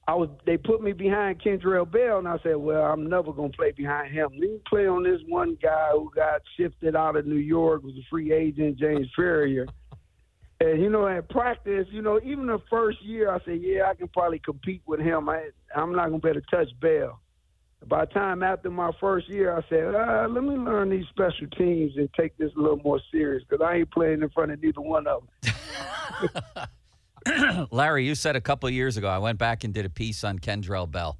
I 0.05 0.15
was 0.15 0.29
they 0.45 0.57
put 0.57 0.81
me 0.81 0.91
behind 0.91 1.41
Kendrell 1.41 1.89
Bell, 1.89 2.19
and 2.19 2.27
I 2.27 2.37
said, 2.43 2.57
"Well, 2.57 2.83
I'm 2.83 3.07
never 3.07 3.31
gonna 3.31 3.49
play 3.49 3.71
behind 3.71 4.13
him. 4.13 4.31
Let 4.33 4.39
me 4.39 4.59
play 4.67 4.85
on 4.85 5.03
this 5.03 5.21
one 5.29 5.57
guy 5.61 5.91
who 5.93 6.11
got 6.13 6.41
shifted 6.57 6.95
out 6.95 7.15
of 7.15 7.25
New 7.25 7.35
York, 7.35 7.83
was 7.83 7.95
a 7.95 8.05
free 8.09 8.33
agent, 8.33 8.77
James 8.77 9.07
Farrior." 9.17 9.67
And 10.59 10.81
you 10.81 10.89
know, 10.89 11.05
at 11.07 11.27
practice, 11.29 11.87
you 11.91 12.01
know, 12.01 12.21
even 12.23 12.45
the 12.47 12.59
first 12.69 13.01
year, 13.01 13.29
I 13.29 13.39
said, 13.43 13.59
"Yeah, 13.61 13.89
I 13.89 13.95
can 13.95 14.07
probably 14.07 14.39
compete 14.39 14.81
with 14.85 15.01
him. 15.01 15.27
I, 15.27 15.49
I'm 15.75 15.93
not 15.93 16.05
gonna 16.05 16.19
be 16.19 16.29
able 16.29 16.39
to 16.39 16.47
touch 16.47 16.69
Bell." 16.79 17.19
By 17.85 18.05
the 18.05 18.13
time 18.13 18.43
after 18.43 18.69
my 18.69 18.91
first 19.01 19.27
year, 19.27 19.57
I 19.57 19.61
said, 19.67 19.93
uh, 19.93 20.27
"Let 20.29 20.43
me 20.43 20.55
learn 20.55 20.89
these 20.89 21.07
special 21.07 21.47
teams 21.57 21.97
and 21.97 22.07
take 22.13 22.37
this 22.37 22.51
a 22.55 22.61
little 22.61 22.77
more 22.77 23.01
serious 23.11 23.43
because 23.43 23.65
I 23.65 23.77
ain't 23.77 23.91
playing 23.91 24.21
in 24.21 24.29
front 24.29 24.51
of 24.51 24.61
neither 24.61 24.79
one 24.79 25.05
of 25.05 25.23
them." 25.43 26.65
Larry, 27.71 28.05
you 28.05 28.15
said 28.15 28.35
a 28.35 28.41
couple 28.41 28.69
years 28.69 28.97
ago, 28.97 29.07
I 29.07 29.17
went 29.17 29.39
back 29.39 29.63
and 29.63 29.73
did 29.73 29.85
a 29.85 29.89
piece 29.89 30.23
on 30.23 30.39
Kendrell 30.39 30.89
Bell. 30.89 31.17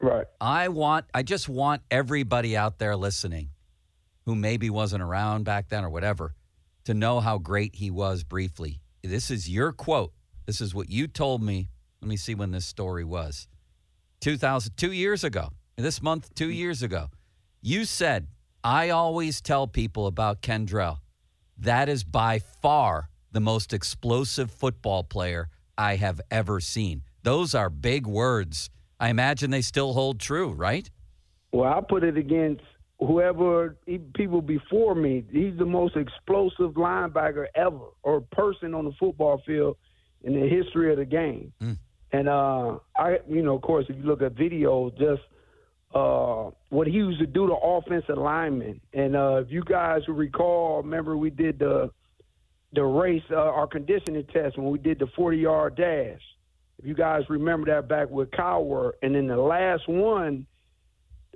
Right. 0.00 0.26
I 0.40 0.68
want, 0.68 1.06
I 1.14 1.22
just 1.22 1.48
want 1.48 1.82
everybody 1.90 2.56
out 2.56 2.78
there 2.78 2.96
listening 2.96 3.50
who 4.26 4.34
maybe 4.34 4.70
wasn't 4.70 5.02
around 5.02 5.44
back 5.44 5.68
then 5.68 5.84
or 5.84 5.90
whatever 5.90 6.34
to 6.84 6.94
know 6.94 7.20
how 7.20 7.38
great 7.38 7.76
he 7.76 7.90
was 7.90 8.24
briefly. 8.24 8.80
This 9.02 9.30
is 9.30 9.48
your 9.48 9.72
quote. 9.72 10.12
This 10.46 10.60
is 10.60 10.74
what 10.74 10.90
you 10.90 11.06
told 11.06 11.42
me. 11.42 11.68
Let 12.00 12.08
me 12.08 12.16
see 12.16 12.34
when 12.34 12.50
this 12.50 12.66
story 12.66 13.04
was. 13.04 13.48
2000, 14.20 14.76
two 14.76 14.92
years 14.92 15.24
ago, 15.24 15.50
this 15.76 16.02
month, 16.02 16.34
two 16.34 16.48
mm-hmm. 16.48 16.54
years 16.54 16.82
ago. 16.82 17.08
You 17.60 17.84
said, 17.84 18.28
I 18.62 18.90
always 18.90 19.40
tell 19.40 19.66
people 19.66 20.06
about 20.06 20.42
Kendrell. 20.42 20.98
That 21.58 21.88
is 21.88 22.04
by 22.04 22.38
far 22.38 23.08
the 23.34 23.40
most 23.40 23.74
explosive 23.74 24.50
football 24.50 25.04
player 25.04 25.48
I 25.76 25.96
have 25.96 26.20
ever 26.30 26.60
seen. 26.60 27.02
Those 27.24 27.54
are 27.54 27.68
big 27.68 28.06
words. 28.06 28.70
I 28.98 29.10
imagine 29.10 29.50
they 29.50 29.60
still 29.60 29.92
hold 29.92 30.20
true, 30.20 30.52
right? 30.52 30.88
Well, 31.52 31.70
I 31.70 31.80
put 31.80 32.04
it 32.04 32.16
against 32.16 32.62
whoever 33.00 33.76
people 34.14 34.40
before 34.40 34.94
me. 34.94 35.24
He's 35.30 35.58
the 35.58 35.66
most 35.66 35.96
explosive 35.96 36.72
linebacker 36.74 37.46
ever, 37.54 37.86
or 38.02 38.20
person 38.20 38.72
on 38.72 38.84
the 38.84 38.92
football 38.98 39.42
field 39.44 39.76
in 40.22 40.40
the 40.40 40.48
history 40.48 40.92
of 40.92 40.98
the 40.98 41.04
game. 41.04 41.52
Mm. 41.60 41.78
And 42.12 42.28
uh, 42.28 42.78
I, 42.96 43.18
you 43.28 43.42
know, 43.42 43.56
of 43.56 43.62
course, 43.62 43.86
if 43.88 43.96
you 43.96 44.04
look 44.04 44.22
at 44.22 44.32
video, 44.32 44.90
just 44.90 45.22
uh, 45.92 46.50
what 46.70 46.86
he 46.86 46.92
used 46.92 47.18
to 47.18 47.26
do 47.26 47.48
to 47.48 47.54
offensive 47.54 48.16
linemen. 48.16 48.80
And 48.92 49.16
uh, 49.16 49.42
if 49.44 49.50
you 49.50 49.64
guys 49.64 50.02
recall, 50.06 50.82
remember 50.82 51.16
we 51.16 51.30
did 51.30 51.58
the 51.58 51.90
the 52.74 52.84
race, 52.84 53.22
uh, 53.30 53.36
our 53.36 53.66
conditioning 53.66 54.24
test 54.32 54.58
when 54.58 54.70
we 54.70 54.78
did 54.78 54.98
the 54.98 55.06
40 55.16 55.38
yard 55.38 55.76
dash. 55.76 56.20
If 56.78 56.86
you 56.86 56.94
guys 56.94 57.22
remember 57.28 57.72
that 57.72 57.88
back 57.88 58.10
with 58.10 58.30
Cowher, 58.30 58.92
and 59.02 59.14
then 59.14 59.26
the 59.26 59.36
last 59.36 59.88
one, 59.88 60.46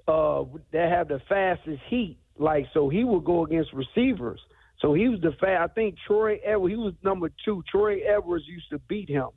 uh, 0.06 0.44
they 0.72 0.88
have 0.88 1.08
the 1.08 1.20
fastest 1.28 1.80
heat. 1.88 2.18
Like 2.38 2.66
so, 2.72 2.88
he 2.88 3.04
would 3.04 3.24
go 3.24 3.44
against 3.44 3.72
receivers. 3.72 4.40
So 4.80 4.94
he 4.94 5.08
was 5.08 5.20
the 5.20 5.32
fast. 5.40 5.70
I 5.70 5.74
think 5.74 5.96
Troy 6.06 6.38
Edwards. 6.44 6.72
He 6.72 6.76
was 6.76 6.94
number 7.02 7.30
two. 7.44 7.62
Troy 7.70 8.00
Edwards 8.00 8.44
used 8.46 8.70
to 8.70 8.78
beat 8.88 9.08
him, 9.08 9.28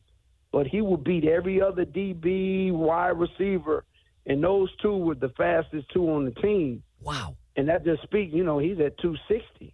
but 0.51 0.67
he 0.67 0.81
would 0.81 1.03
beat 1.03 1.25
every 1.25 1.61
other 1.61 1.85
DB, 1.85 2.71
wide 2.71 3.17
receiver, 3.17 3.85
and 4.27 4.43
those 4.43 4.69
two 4.81 4.97
were 4.97 5.15
the 5.15 5.29
fastest 5.29 5.87
two 5.93 6.11
on 6.11 6.25
the 6.25 6.31
team. 6.41 6.83
Wow. 7.01 7.35
And 7.55 7.69
that 7.69 7.83
just 7.83 8.03
speaks. 8.03 8.33
You 8.33 8.43
know, 8.43 8.59
he's 8.59 8.79
at 8.79 8.97
260 8.99 9.73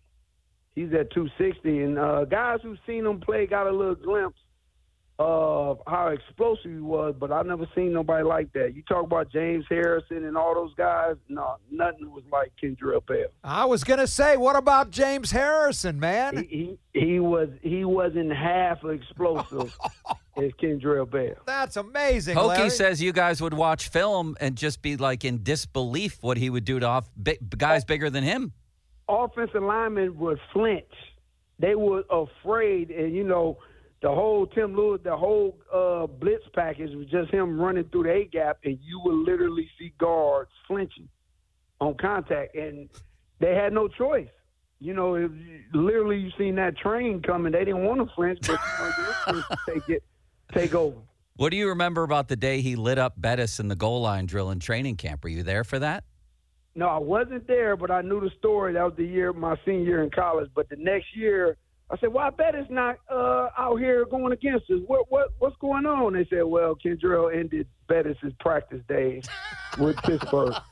he's 0.78 0.94
at 0.94 1.12
260. 1.12 1.80
And 1.80 1.98
uh, 1.98 2.26
guys 2.26 2.60
who've 2.62 2.78
seen 2.86 3.06
him 3.06 3.20
play 3.20 3.48
got 3.48 3.68
a 3.68 3.72
little 3.72 3.96
glimpse 3.96 4.40
of 5.20 5.80
how 5.88 6.10
explosive 6.10 6.72
he 6.72 6.78
was, 6.78 7.16
but 7.20 7.32
I've 7.32 7.48
never 7.48 7.68
seen 7.74 7.92
nobody 7.92 8.24
like 8.24 8.54
that. 8.54 8.76
You 8.76 8.84
talk 8.84 9.04
about 9.04 9.32
James 9.32 9.66
Harrison 9.68 10.24
and 10.26 10.38
all 10.38 10.54
those 10.54 10.76
guys. 10.76 11.16
No, 11.28 11.56
nothing 11.72 12.12
was 12.12 12.24
like 12.32 12.52
Kendrell 12.62 13.04
Bell. 13.04 13.26
I 13.44 13.66
was 13.66 13.84
gonna 13.84 14.06
say, 14.06 14.38
what 14.38 14.56
about 14.56 14.92
James 14.92 15.32
Harrison, 15.32 16.00
man? 16.00 16.46
He 16.48 16.78
he, 16.94 17.00
he 17.00 17.20
was 17.20 17.50
he 17.64 17.84
wasn't 17.84 18.32
half 18.32 18.86
explosive 18.86 19.76
as 20.38 20.52
Kendrell 20.62 21.10
Bell. 21.10 21.34
That's 21.48 21.78
amazing. 21.78 22.36
Pokey 22.36 22.50
Larry. 22.50 22.70
says 22.70 23.02
you 23.02 23.12
guys 23.12 23.42
would 23.42 23.56
watch 23.56 23.90
film 23.90 24.38
and 24.40 24.56
just 24.56 24.84
be 24.84 24.98
like 24.98 25.26
in 25.26 25.42
disbelief 25.42 26.20
what 26.22 26.38
he 26.38 26.52
would 26.52 26.64
do 26.64 26.80
to 26.80 26.86
off, 26.86 27.10
big, 27.20 27.40
guys 27.58 27.86
bigger 27.86 28.12
than 28.12 28.24
him. 28.24 28.54
Offensive 29.10 29.64
linemen 29.64 30.18
would 30.20 30.40
flinch. 30.54 30.84
They 31.60 31.76
were 31.76 32.04
afraid, 32.10 32.92
and 32.92 33.16
you 33.16 33.24
know 33.24 33.58
the 34.02 34.10
whole 34.10 34.46
Tim 34.48 34.76
Lewis, 34.76 35.02
the 35.04 35.18
whole 35.18 35.58
uh, 35.74 36.06
blitz 36.08 36.44
package 36.54 36.94
was 36.96 37.08
just 37.08 37.32
him 37.32 37.60
running 37.60 37.86
through 37.86 38.04
the 38.04 38.12
A 38.12 38.26
gap, 38.26 38.60
and 38.64 38.78
you 38.84 39.00
would 39.04 39.26
literally 39.26 39.70
see 39.80 39.94
guards 39.98 40.52
flinching 40.68 41.10
on 41.82 41.96
contact, 41.96 42.56
and 42.56 42.90
they 43.40 43.56
had 43.56 43.74
no 43.74 43.88
choice. 43.88 44.30
You 44.80 44.94
know, 44.94 45.16
it, 45.16 45.32
literally, 45.74 46.18
you 46.18 46.32
seen 46.38 46.56
that 46.56 46.78
train 46.78 47.22
coming. 47.24 47.52
They 47.54 47.66
didn't 47.66 47.84
want 47.84 48.08
to 48.08 48.14
flinch, 48.16 48.40
but 48.42 48.60
you 49.28 49.34
know, 49.34 49.44
take 49.68 49.90
it, 49.90 50.04
take 50.54 50.76
over. 50.76 50.98
What 51.38 51.50
do 51.50 51.58
you 51.58 51.70
remember 51.70 52.04
about 52.04 52.28
the 52.28 52.36
day 52.36 52.62
he 52.62 52.76
lit 52.76 52.98
up 52.98 53.14
Bettis 53.18 53.60
in 53.60 53.68
the 53.68 53.76
goal 53.76 54.02
line 54.02 54.26
drill 54.26 54.52
in 54.52 54.60
training 54.60 54.98
camp? 54.98 55.24
Were 55.24 55.30
you 55.30 55.44
there 55.44 55.64
for 55.64 55.80
that? 55.80 56.04
No, 56.78 56.88
I 56.88 57.00
wasn't 57.00 57.48
there, 57.48 57.76
but 57.76 57.90
I 57.90 58.04
knew 58.04 58.22
the 58.22 58.30
story. 58.38 58.74
That 58.74 58.84
was 58.84 58.94
the 58.96 59.04
year 59.04 59.34
my 59.34 59.56
senior 59.66 59.84
year 59.84 60.04
in 60.04 60.12
college. 60.12 60.52
But 60.54 60.70
the 60.70 60.76
next 60.76 61.08
year, 61.16 61.58
I 61.90 61.98
said, 61.98 62.14
"Well, 62.14 62.24
I 62.24 62.30
bet 62.30 62.54
it's 62.54 62.70
not 62.70 63.00
uh, 63.10 63.50
out 63.58 63.78
here 63.78 64.06
going 64.06 64.32
against 64.32 64.70
us. 64.70 64.82
What 64.86 65.10
what 65.10 65.30
what's 65.40 65.56
going 65.58 65.88
on?" 65.88 66.14
They 66.14 66.28
said, 66.30 66.44
"Well, 66.44 66.76
Kendrell 66.76 67.36
ended 67.36 67.66
Bettis's 67.88 68.32
practice 68.40 68.84
days 68.88 69.28
with 69.80 69.98
Pittsburgh." 70.04 70.54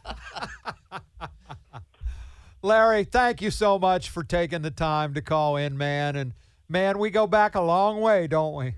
Larry, 2.61 3.03
thank 3.03 3.41
you 3.41 3.49
so 3.49 3.79
much 3.79 4.11
for 4.11 4.23
taking 4.23 4.61
the 4.61 4.71
time 4.71 5.15
to 5.15 5.23
call 5.23 5.57
in, 5.57 5.75
man. 5.75 6.15
And 6.15 6.33
man, 6.69 6.99
we 6.99 7.09
go 7.09 7.25
back 7.25 7.55
a 7.55 7.61
long 7.61 7.99
way, 7.99 8.27
don't 8.27 8.53
we? 8.53 8.75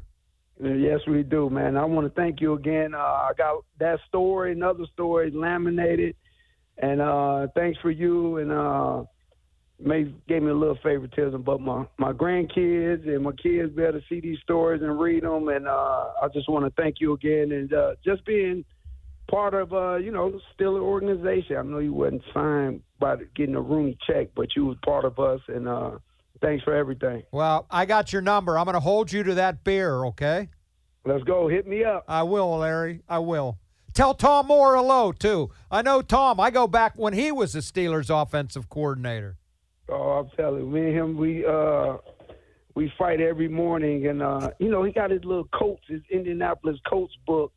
Yes, 0.63 1.01
we 1.05 1.24
do, 1.24 1.50
man. 1.50 1.75
I 1.75 1.84
want 1.84 2.07
to 2.07 2.22
thank 2.22 2.39
you 2.39 2.53
again. 2.53 2.96
Uh, 2.96 3.00
I 3.00 3.31
got 3.38 3.65
that 3.79 4.00
story, 4.07 4.53
another 4.53 4.86
story 4.93 5.29
laminated, 5.29 6.15
and 6.77 7.01
uh, 7.01 7.48
thanks 7.55 7.79
for 7.81 7.91
you 7.91 8.38
and. 8.38 8.51
Uh, 8.51 9.03
May 9.79 10.05
gave 10.27 10.41
me 10.41 10.50
a 10.50 10.55
little 10.55 10.79
favoritism, 10.81 11.43
but 11.43 11.62
my 11.62 11.86
my 12.00 12.12
grandkids 12.12 13.07
and 13.07 13.22
my 13.22 13.31
kids 13.34 13.72
be 13.75 13.84
able 13.84 14.00
to 14.00 14.05
see 14.10 14.19
these 14.19 14.39
stories 14.39 14.81
and 14.81 15.00
read 15.00 15.22
them, 15.22 15.50
and 15.50 15.67
uh, 15.67 16.13
I 16.19 16.29
just 16.34 16.50
want 16.50 16.65
to 16.65 16.81
thank 16.81 16.96
you 17.00 17.13
again 17.13 17.51
and 17.51 17.72
uh, 17.72 17.91
just 18.03 18.25
being 18.25 18.65
part 19.29 19.53
of 19.53 19.74
uh, 19.74 19.98
you 19.98 20.12
know 20.12 20.39
still 20.53 20.77
an 20.77 20.81
organization. 20.81 21.57
I 21.57 21.62
know 21.62 21.77
you 21.77 21.93
wasn't 21.93 22.24
signed 22.34 22.81
by 23.00 23.17
getting 23.36 23.55
a 23.55 23.62
Rooney 23.62 23.98
check, 24.07 24.29
but 24.36 24.55
you 24.55 24.65
was 24.65 24.77
part 24.84 25.05
of 25.05 25.19
us, 25.19 25.41
and 25.48 25.67
uh, 25.67 25.91
thanks 26.41 26.63
for 26.63 26.74
everything. 26.74 27.22
Well, 27.31 27.67
I 27.69 27.86
got 27.86 28.12
your 28.12 28.24
number. 28.24 28.57
I'm 28.57 28.65
going 28.65 28.74
to 28.74 28.79
hold 28.79 29.12
you 29.12 29.22
to 29.24 29.36
that 29.36 29.63
beer, 29.63 30.05
okay? 30.05 30.50
Let's 31.05 31.24
go. 31.24 31.48
Hit 31.48 31.67
me 31.67 31.84
up. 31.84 32.03
I 32.07 32.24
will, 32.24 32.57
Larry. 32.57 33.03
I 33.07 33.19
will. 33.19 33.60
Tell 33.97 34.13
Tom 34.13 34.45
Moore 34.45 34.75
hello 34.75 35.11
too. 35.11 35.49
I 35.71 35.81
know 35.81 36.03
Tom. 36.03 36.39
I 36.39 36.51
go 36.51 36.67
back 36.67 36.93
when 36.97 37.13
he 37.13 37.31
was 37.31 37.53
the 37.53 37.61
Steelers' 37.61 38.11
offensive 38.11 38.69
coordinator. 38.69 39.37
Oh, 39.89 40.19
I'm 40.19 40.29
telling 40.37 40.65
you, 40.65 40.69
me 40.69 40.89
and 40.89 40.95
him, 40.95 41.17
we 41.17 41.43
uh, 41.43 41.97
we 42.75 42.93
fight 42.95 43.21
every 43.21 43.47
morning, 43.47 44.05
and 44.05 44.21
uh, 44.21 44.51
you 44.59 44.69
know 44.69 44.83
he 44.83 44.91
got 44.91 45.09
his 45.09 45.25
little 45.25 45.45
coats, 45.45 45.81
his 45.87 46.01
Indianapolis 46.11 46.77
Colts 46.87 47.15
book, 47.25 47.51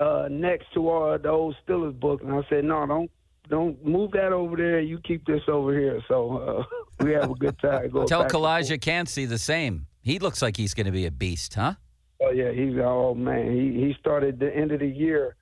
uh, 0.00 0.26
next 0.28 0.66
to 0.74 0.88
our 0.88 1.18
the 1.18 1.28
old 1.28 1.54
Steelers 1.64 2.00
book, 2.00 2.20
and 2.24 2.32
I 2.32 2.40
said, 2.50 2.64
no, 2.64 2.84
don't 2.84 3.10
don't 3.48 3.86
move 3.86 4.10
that 4.10 4.32
over 4.32 4.56
there. 4.56 4.80
You 4.80 4.98
keep 4.98 5.24
this 5.24 5.42
over 5.46 5.72
here. 5.72 6.02
So 6.08 6.66
uh, 6.66 6.74
we 7.04 7.12
have 7.12 7.30
a 7.30 7.34
good 7.34 7.60
time. 7.60 7.90
Go 7.90 8.06
Tell 8.06 8.24
Calijah 8.24 8.70
forth. 8.70 8.80
can't 8.80 9.08
see 9.08 9.24
the 9.24 9.38
same. 9.38 9.86
He 10.02 10.18
looks 10.18 10.42
like 10.42 10.56
he's 10.56 10.74
going 10.74 10.86
to 10.86 10.92
be 10.92 11.06
a 11.06 11.12
beast, 11.12 11.54
huh? 11.54 11.74
Oh 12.20 12.32
yeah, 12.32 12.50
he's 12.50 12.74
oh 12.82 13.14
man, 13.14 13.52
he 13.52 13.86
he 13.86 13.94
started 14.00 14.40
the 14.40 14.52
end 14.52 14.72
of 14.72 14.80
the 14.80 14.88
year. 14.88 15.36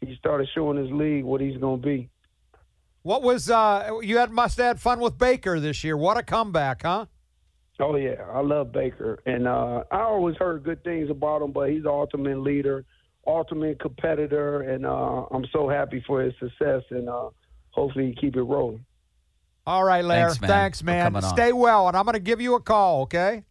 He 0.00 0.16
started 0.16 0.48
showing 0.54 0.78
his 0.78 0.90
league 0.90 1.24
what 1.24 1.40
he's 1.40 1.58
gonna 1.58 1.76
be. 1.76 2.08
What 3.02 3.22
was 3.22 3.50
uh 3.50 3.98
you 4.02 4.18
had 4.18 4.30
must 4.30 4.58
have 4.58 4.66
had 4.66 4.80
fun 4.80 5.00
with 5.00 5.18
Baker 5.18 5.60
this 5.60 5.84
year. 5.84 5.96
What 5.96 6.16
a 6.16 6.22
comeback, 6.22 6.82
huh? 6.82 7.06
Oh 7.78 7.96
yeah, 7.96 8.22
I 8.32 8.40
love 8.40 8.72
Baker, 8.72 9.20
and 9.24 9.48
uh, 9.48 9.84
I 9.90 10.00
always 10.00 10.36
heard 10.36 10.64
good 10.64 10.84
things 10.84 11.08
about 11.08 11.40
him. 11.40 11.52
But 11.52 11.70
he's 11.70 11.84
the 11.84 11.90
ultimate 11.90 12.38
leader, 12.40 12.84
ultimate 13.26 13.80
competitor, 13.80 14.62
and 14.62 14.84
uh, 14.84 15.24
I'm 15.30 15.46
so 15.50 15.66
happy 15.66 16.04
for 16.06 16.20
his 16.20 16.34
success, 16.38 16.82
and 16.90 17.08
uh, 17.08 17.30
hopefully 17.70 18.08
he 18.08 18.14
keep 18.14 18.36
it 18.36 18.42
rolling. 18.42 18.84
All 19.66 19.84
right, 19.84 20.04
Larry. 20.04 20.34
Thanks, 20.34 20.82
man, 20.82 21.12
Thanks, 21.12 21.26
man. 21.26 21.34
Stay 21.34 21.52
well, 21.52 21.88
and 21.88 21.96
I'm 21.96 22.04
going 22.04 22.14
to 22.14 22.20
give 22.20 22.40
you 22.40 22.54
a 22.54 22.60
call, 22.60 23.02
okay? 23.02 23.44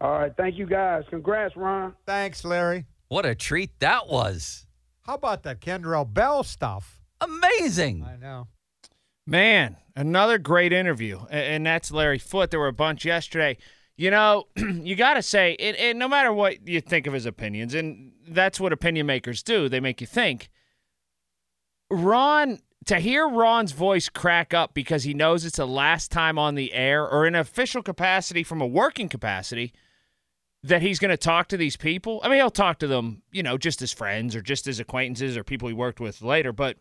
All 0.00 0.12
right, 0.12 0.32
thank 0.36 0.56
you 0.56 0.66
guys. 0.66 1.04
Congrats, 1.10 1.56
Ron. 1.56 1.94
Thanks, 2.06 2.44
Larry. 2.44 2.86
What 3.08 3.24
a 3.24 3.34
treat 3.34 3.78
that 3.80 4.08
was. 4.08 4.63
How 5.04 5.14
about 5.14 5.42
that 5.42 5.60
Kendrell 5.60 6.12
Bell 6.12 6.42
stuff? 6.42 7.00
Amazing. 7.20 8.04
I 8.04 8.16
know. 8.16 8.48
Man, 9.26 9.76
another 9.94 10.38
great 10.38 10.72
interview. 10.72 11.20
And 11.30 11.66
that's 11.66 11.90
Larry 11.90 12.18
Foote. 12.18 12.50
There 12.50 12.60
were 12.60 12.68
a 12.68 12.72
bunch 12.72 13.04
yesterday. 13.04 13.58
You 13.96 14.10
know, 14.10 14.44
you 14.56 14.96
got 14.96 15.14
to 15.14 15.22
say, 15.22 15.56
and, 15.60 15.76
and 15.76 15.98
no 15.98 16.08
matter 16.08 16.32
what 16.32 16.66
you 16.66 16.80
think 16.80 17.06
of 17.06 17.12
his 17.12 17.26
opinions, 17.26 17.74
and 17.74 18.12
that's 18.26 18.58
what 18.58 18.72
opinion 18.72 19.06
makers 19.06 19.42
do, 19.42 19.68
they 19.68 19.80
make 19.80 20.00
you 20.00 20.06
think. 20.06 20.50
Ron, 21.90 22.60
to 22.86 22.98
hear 22.98 23.28
Ron's 23.28 23.72
voice 23.72 24.08
crack 24.08 24.54
up 24.54 24.72
because 24.74 25.04
he 25.04 25.14
knows 25.14 25.44
it's 25.44 25.58
the 25.58 25.66
last 25.66 26.10
time 26.10 26.38
on 26.38 26.54
the 26.54 26.72
air 26.72 27.06
or 27.06 27.26
in 27.26 27.34
official 27.34 27.82
capacity 27.82 28.42
from 28.42 28.60
a 28.60 28.66
working 28.66 29.08
capacity 29.08 29.72
that 30.64 30.80
he's 30.80 30.98
going 30.98 31.10
to 31.10 31.16
talk 31.16 31.48
to 31.48 31.58
these 31.58 31.76
people. 31.76 32.20
I 32.24 32.28
mean, 32.28 32.38
he'll 32.38 32.50
talk 32.50 32.78
to 32.78 32.86
them, 32.86 33.22
you 33.30 33.42
know, 33.42 33.58
just 33.58 33.82
as 33.82 33.92
friends 33.92 34.34
or 34.34 34.40
just 34.40 34.66
as 34.66 34.80
acquaintances 34.80 35.36
or 35.36 35.44
people 35.44 35.68
he 35.68 35.74
worked 35.74 36.00
with 36.00 36.22
later, 36.22 36.52
but 36.52 36.78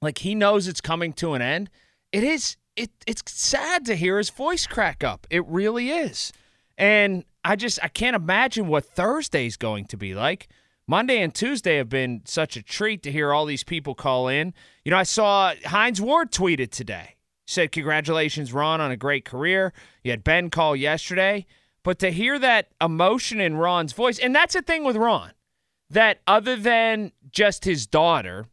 like 0.00 0.18
he 0.18 0.36
knows 0.36 0.68
it's 0.68 0.80
coming 0.80 1.12
to 1.14 1.34
an 1.34 1.42
end. 1.42 1.68
It 2.12 2.22
is 2.22 2.56
it 2.76 2.90
it's 3.06 3.22
sad 3.26 3.84
to 3.86 3.96
hear 3.96 4.18
his 4.18 4.30
voice 4.30 4.68
crack 4.68 5.02
up. 5.02 5.26
It 5.30 5.44
really 5.46 5.90
is. 5.90 6.32
And 6.78 7.24
I 7.44 7.56
just 7.56 7.80
I 7.82 7.88
can't 7.88 8.14
imagine 8.14 8.68
what 8.68 8.84
Thursday's 8.84 9.56
going 9.56 9.86
to 9.86 9.96
be 9.96 10.14
like. 10.14 10.48
Monday 10.86 11.20
and 11.20 11.34
Tuesday 11.34 11.78
have 11.78 11.88
been 11.88 12.22
such 12.24 12.56
a 12.56 12.62
treat 12.62 13.02
to 13.02 13.10
hear 13.10 13.32
all 13.32 13.46
these 13.46 13.64
people 13.64 13.96
call 13.96 14.28
in. 14.28 14.54
You 14.84 14.92
know, 14.92 14.98
I 14.98 15.02
saw 15.02 15.54
Hines 15.64 16.00
Ward 16.00 16.30
tweeted 16.30 16.70
today. 16.70 17.16
Said 17.48 17.72
congratulations 17.72 18.52
Ron 18.52 18.80
on 18.80 18.92
a 18.92 18.96
great 18.96 19.24
career. 19.24 19.72
You 20.04 20.12
had 20.12 20.22
Ben 20.22 20.50
call 20.50 20.76
yesterday, 20.76 21.46
but 21.86 22.00
to 22.00 22.10
hear 22.10 22.36
that 22.36 22.66
emotion 22.80 23.40
in 23.40 23.54
Ron's 23.54 23.92
voice, 23.92 24.18
and 24.18 24.34
that's 24.34 24.54
the 24.54 24.60
thing 24.60 24.82
with 24.82 24.96
Ron, 24.96 25.30
that 25.88 26.18
other 26.26 26.56
than 26.56 27.12
just 27.30 27.64
his 27.64 27.86
daughter, 27.86 28.46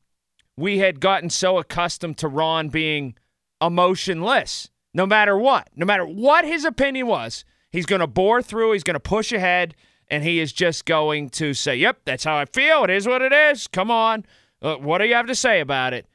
we 0.56 0.78
had 0.78 1.00
gotten 1.00 1.32
so 1.32 1.58
accustomed 1.58 2.20
to 2.20 2.28
Ron 2.28 2.70
being 2.70 3.16
emotionless 3.60 4.70
no 4.94 5.08
matter 5.08 5.36
what. 5.36 5.68
No 5.76 5.84
matter 5.84 6.06
what 6.06 6.46
his 6.46 6.64
opinion 6.64 7.08
was, 7.08 7.44
he's 7.72 7.88
going 7.88 8.02
to 8.02 8.08
bore 8.08 8.44
through, 8.44 8.74
he's 8.74 8.84
going 8.84 8.94
to 8.94 9.00
push 9.00 9.32
ahead, 9.32 9.74
and 10.10 10.24
he 10.24 10.40
is 10.40 10.54
just 10.54 10.86
going 10.86 11.32
to 11.32 11.56
say, 11.56 11.76
Yep, 11.76 12.02
that's 12.06 12.26
how 12.26 12.38
I 12.38 12.46
feel. 12.46 12.84
It 12.84 12.92
is 12.92 13.08
what 13.08 13.24
it 13.24 13.34
is. 13.34 13.66
Come 13.66 13.90
on. 13.90 14.28
Uh, 14.62 14.76
what 14.76 15.00
do 15.00 15.06
you 15.06 15.16
have 15.16 15.26
to 15.26 15.34
say 15.34 15.60
about 15.60 15.92
it? 15.92 16.06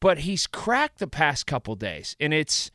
But 0.00 0.20
he's 0.20 0.46
cracked 0.46 1.00
the 1.00 1.06
past 1.06 1.46
couple 1.46 1.74
days, 1.74 2.16
and 2.18 2.32
it's 2.32 2.70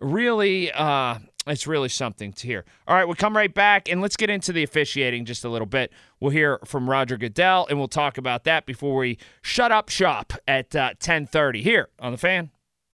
really. 0.00 0.72
Uh, 0.72 1.18
it's 1.46 1.66
really 1.66 1.88
something 1.88 2.32
to 2.34 2.46
hear. 2.46 2.64
All 2.86 2.94
right, 2.94 3.04
we'll 3.04 3.16
come 3.16 3.36
right 3.36 3.52
back 3.52 3.90
and 3.90 4.00
let's 4.00 4.16
get 4.16 4.30
into 4.30 4.52
the 4.52 4.62
officiating 4.62 5.24
just 5.24 5.44
a 5.44 5.48
little 5.48 5.66
bit. 5.66 5.92
We'll 6.20 6.30
hear 6.30 6.58
from 6.64 6.88
Roger 6.88 7.16
Goodell 7.16 7.66
and 7.68 7.78
we'll 7.78 7.88
talk 7.88 8.16
about 8.18 8.44
that 8.44 8.66
before 8.66 8.96
we 8.96 9.18
shut 9.42 9.72
up 9.72 9.88
shop 9.88 10.34
at 10.46 10.74
uh, 10.76 10.94
10:30 11.00 11.62
here 11.62 11.88
on 11.98 12.12
the 12.12 12.18
fan. 12.18 12.50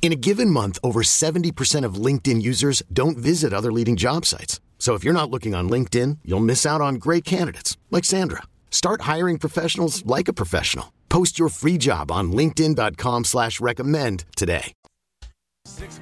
In 0.00 0.12
a 0.12 0.16
given 0.16 0.48
month, 0.48 0.78
over 0.82 1.02
70% 1.02 1.84
of 1.84 2.02
LinkedIn 2.06 2.40
users 2.40 2.82
don't 2.90 3.18
visit 3.18 3.52
other 3.52 3.70
leading 3.70 3.96
job 3.96 4.24
sites. 4.24 4.58
So 4.78 4.94
if 4.94 5.04
you're 5.04 5.12
not 5.12 5.30
looking 5.30 5.54
on 5.54 5.68
LinkedIn, 5.68 6.20
you'll 6.24 6.40
miss 6.40 6.64
out 6.64 6.80
on 6.80 6.94
great 6.94 7.26
candidates 7.26 7.76
like 7.90 8.06
Sandra. 8.06 8.44
Start 8.70 9.02
hiring 9.02 9.38
professionals 9.38 10.06
like 10.06 10.28
a 10.28 10.32
professional. 10.32 10.94
Post 11.10 11.38
your 11.38 11.50
free 11.50 11.76
job 11.76 12.10
on 12.10 12.32
linkedin.com 12.32 13.24
slash 13.24 13.60
recommend 13.60 14.24
today. 14.34 14.72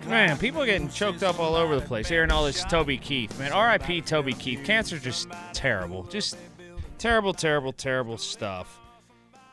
Man, 0.06 0.38
people 0.38 0.62
are 0.62 0.66
getting 0.66 0.88
choked 0.88 1.24
up 1.24 1.40
all 1.40 1.56
over 1.56 1.74
the 1.74 1.85
place 1.85 2.09
hearing 2.09 2.30
all 2.30 2.44
this 2.44 2.62
Toby 2.64 2.98
Keith. 2.98 3.37
Man, 3.38 3.50
R.I.P. 3.50 4.02
Toby 4.02 4.32
Keith. 4.32 4.62
Cancer 4.64 4.98
just 4.98 5.28
terrible. 5.52 6.04
Just 6.04 6.37
terrible, 6.98 7.35
terrible, 7.35 7.72
terrible 7.72 8.16
stuff. 8.16 8.78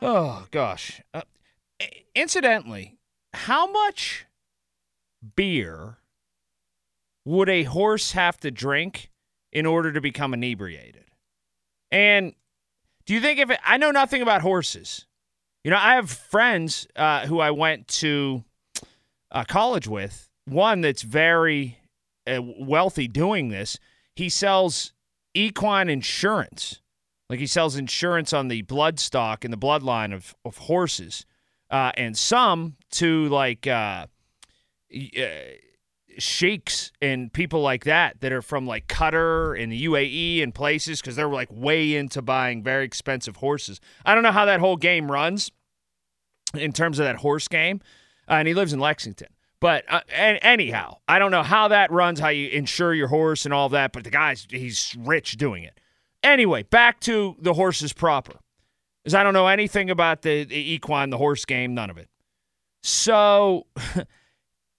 Oh, 0.00 0.46
gosh. 0.52 1.00
Uh, 1.12 1.22
incidentally, 2.14 2.96
how 3.32 3.66
much 3.70 4.26
beer 5.36 5.98
would 7.24 7.48
a 7.48 7.64
horse 7.64 8.12
have 8.12 8.38
to 8.40 8.50
drink 8.50 9.10
in 9.52 9.66
order 9.66 9.92
to 9.92 10.00
become 10.00 10.34
inebriated? 10.34 11.04
And 11.90 12.34
do 13.06 13.14
you 13.14 13.20
think 13.20 13.38
if 13.38 13.50
it, 13.50 13.60
I 13.64 13.76
know 13.76 13.90
nothing 13.90 14.22
about 14.22 14.42
horses? 14.42 15.06
You 15.62 15.70
know, 15.70 15.78
I 15.78 15.94
have 15.94 16.10
friends 16.10 16.86
uh, 16.96 17.26
who 17.26 17.40
I 17.40 17.50
went 17.50 17.88
to 17.88 18.44
uh, 19.30 19.44
college 19.44 19.88
with, 19.88 20.30
one 20.44 20.80
that's 20.80 21.02
very 21.02 21.78
uh, 22.26 22.40
wealthy 22.42 23.08
doing 23.08 23.48
this. 23.48 23.78
He 24.14 24.28
sells 24.28 24.92
equine 25.34 25.88
insurance. 25.88 26.80
Like 27.30 27.38
he 27.38 27.46
sells 27.46 27.76
insurance 27.76 28.32
on 28.32 28.48
the 28.48 28.62
blood 28.62 29.00
stock 29.00 29.44
and 29.44 29.52
the 29.52 29.58
bloodline 29.58 30.14
of, 30.14 30.34
of 30.44 30.58
horses. 30.58 31.24
Uh, 31.70 31.90
and 31.96 32.16
some 32.16 32.76
to 32.90 33.28
like 33.28 33.66
uh, 33.66 34.06
sheiks 36.18 36.92
and 37.02 37.32
people 37.32 37.60
like 37.60 37.84
that 37.84 38.20
that 38.20 38.32
are 38.32 38.42
from 38.42 38.66
like 38.66 38.86
Qatar 38.86 39.60
and 39.60 39.72
the 39.72 39.86
UAE 39.86 40.42
and 40.42 40.54
places 40.54 41.00
because 41.00 41.16
they're 41.16 41.28
like 41.28 41.48
way 41.50 41.94
into 41.94 42.22
buying 42.22 42.62
very 42.62 42.84
expensive 42.84 43.36
horses. 43.36 43.80
I 44.04 44.14
don't 44.14 44.22
know 44.22 44.32
how 44.32 44.44
that 44.44 44.60
whole 44.60 44.76
game 44.76 45.10
runs 45.10 45.50
in 46.54 46.72
terms 46.72 46.98
of 46.98 47.04
that 47.04 47.16
horse 47.16 47.48
game. 47.48 47.80
Uh, 48.28 48.34
and 48.34 48.48
he 48.48 48.54
lives 48.54 48.72
in 48.72 48.80
Lexington. 48.80 49.28
But 49.60 49.84
uh, 49.88 50.00
an- 50.14 50.36
anyhow, 50.38 50.98
I 51.08 51.18
don't 51.18 51.30
know 51.30 51.42
how 51.42 51.68
that 51.68 51.90
runs, 51.90 52.20
how 52.20 52.28
you 52.28 52.48
insure 52.48 52.94
your 52.94 53.08
horse 53.08 53.44
and 53.44 53.54
all 53.54 53.68
that. 53.70 53.92
But 53.92 54.04
the 54.04 54.10
guy's 54.10 54.46
he's 54.50 54.94
rich 54.98 55.36
doing 55.36 55.64
it. 55.64 55.78
Anyway, 56.22 56.62
back 56.62 57.00
to 57.00 57.36
the 57.38 57.54
horses 57.54 57.92
proper, 57.92 58.34
because 59.02 59.14
I 59.14 59.22
don't 59.22 59.34
know 59.34 59.46
anything 59.46 59.90
about 59.90 60.22
the, 60.22 60.44
the 60.44 60.72
equine, 60.72 61.10
the 61.10 61.18
horse 61.18 61.44
game, 61.44 61.74
none 61.74 61.90
of 61.90 61.98
it. 61.98 62.08
So, 62.82 63.66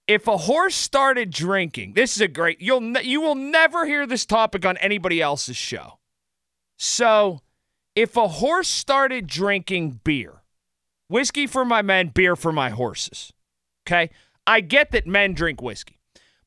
if 0.08 0.28
a 0.28 0.38
horse 0.38 0.76
started 0.76 1.32
drinking, 1.32 1.94
this 1.94 2.15
is 2.15 2.22
a 2.22 2.28
great. 2.28 2.62
You'll 2.62 2.98
you 3.00 3.22
will 3.22 3.36
never 3.36 3.86
hear 3.86 4.06
this 4.06 4.26
topic 4.26 4.65
on 4.65 4.78
anybody 4.78 5.22
else's 5.22 5.58
show. 5.58 6.00
So, 6.78 7.41
if 7.96 8.18
a 8.18 8.28
horse 8.28 8.68
started 8.68 9.28
drinking 9.28 10.02
beer, 10.04 10.44
whiskey 11.08 11.48
for 11.48 11.65
my 11.65 11.82
men, 11.82 12.10
beer 12.10 12.36
for 12.36 12.52
my 12.52 12.70
horses. 12.70 13.32
Okay? 13.88 14.10
I 14.48 14.62
get 14.62 14.91
that 14.91 15.08
men 15.08 15.34
drink 15.34 15.62
whiskey. 15.62 16.00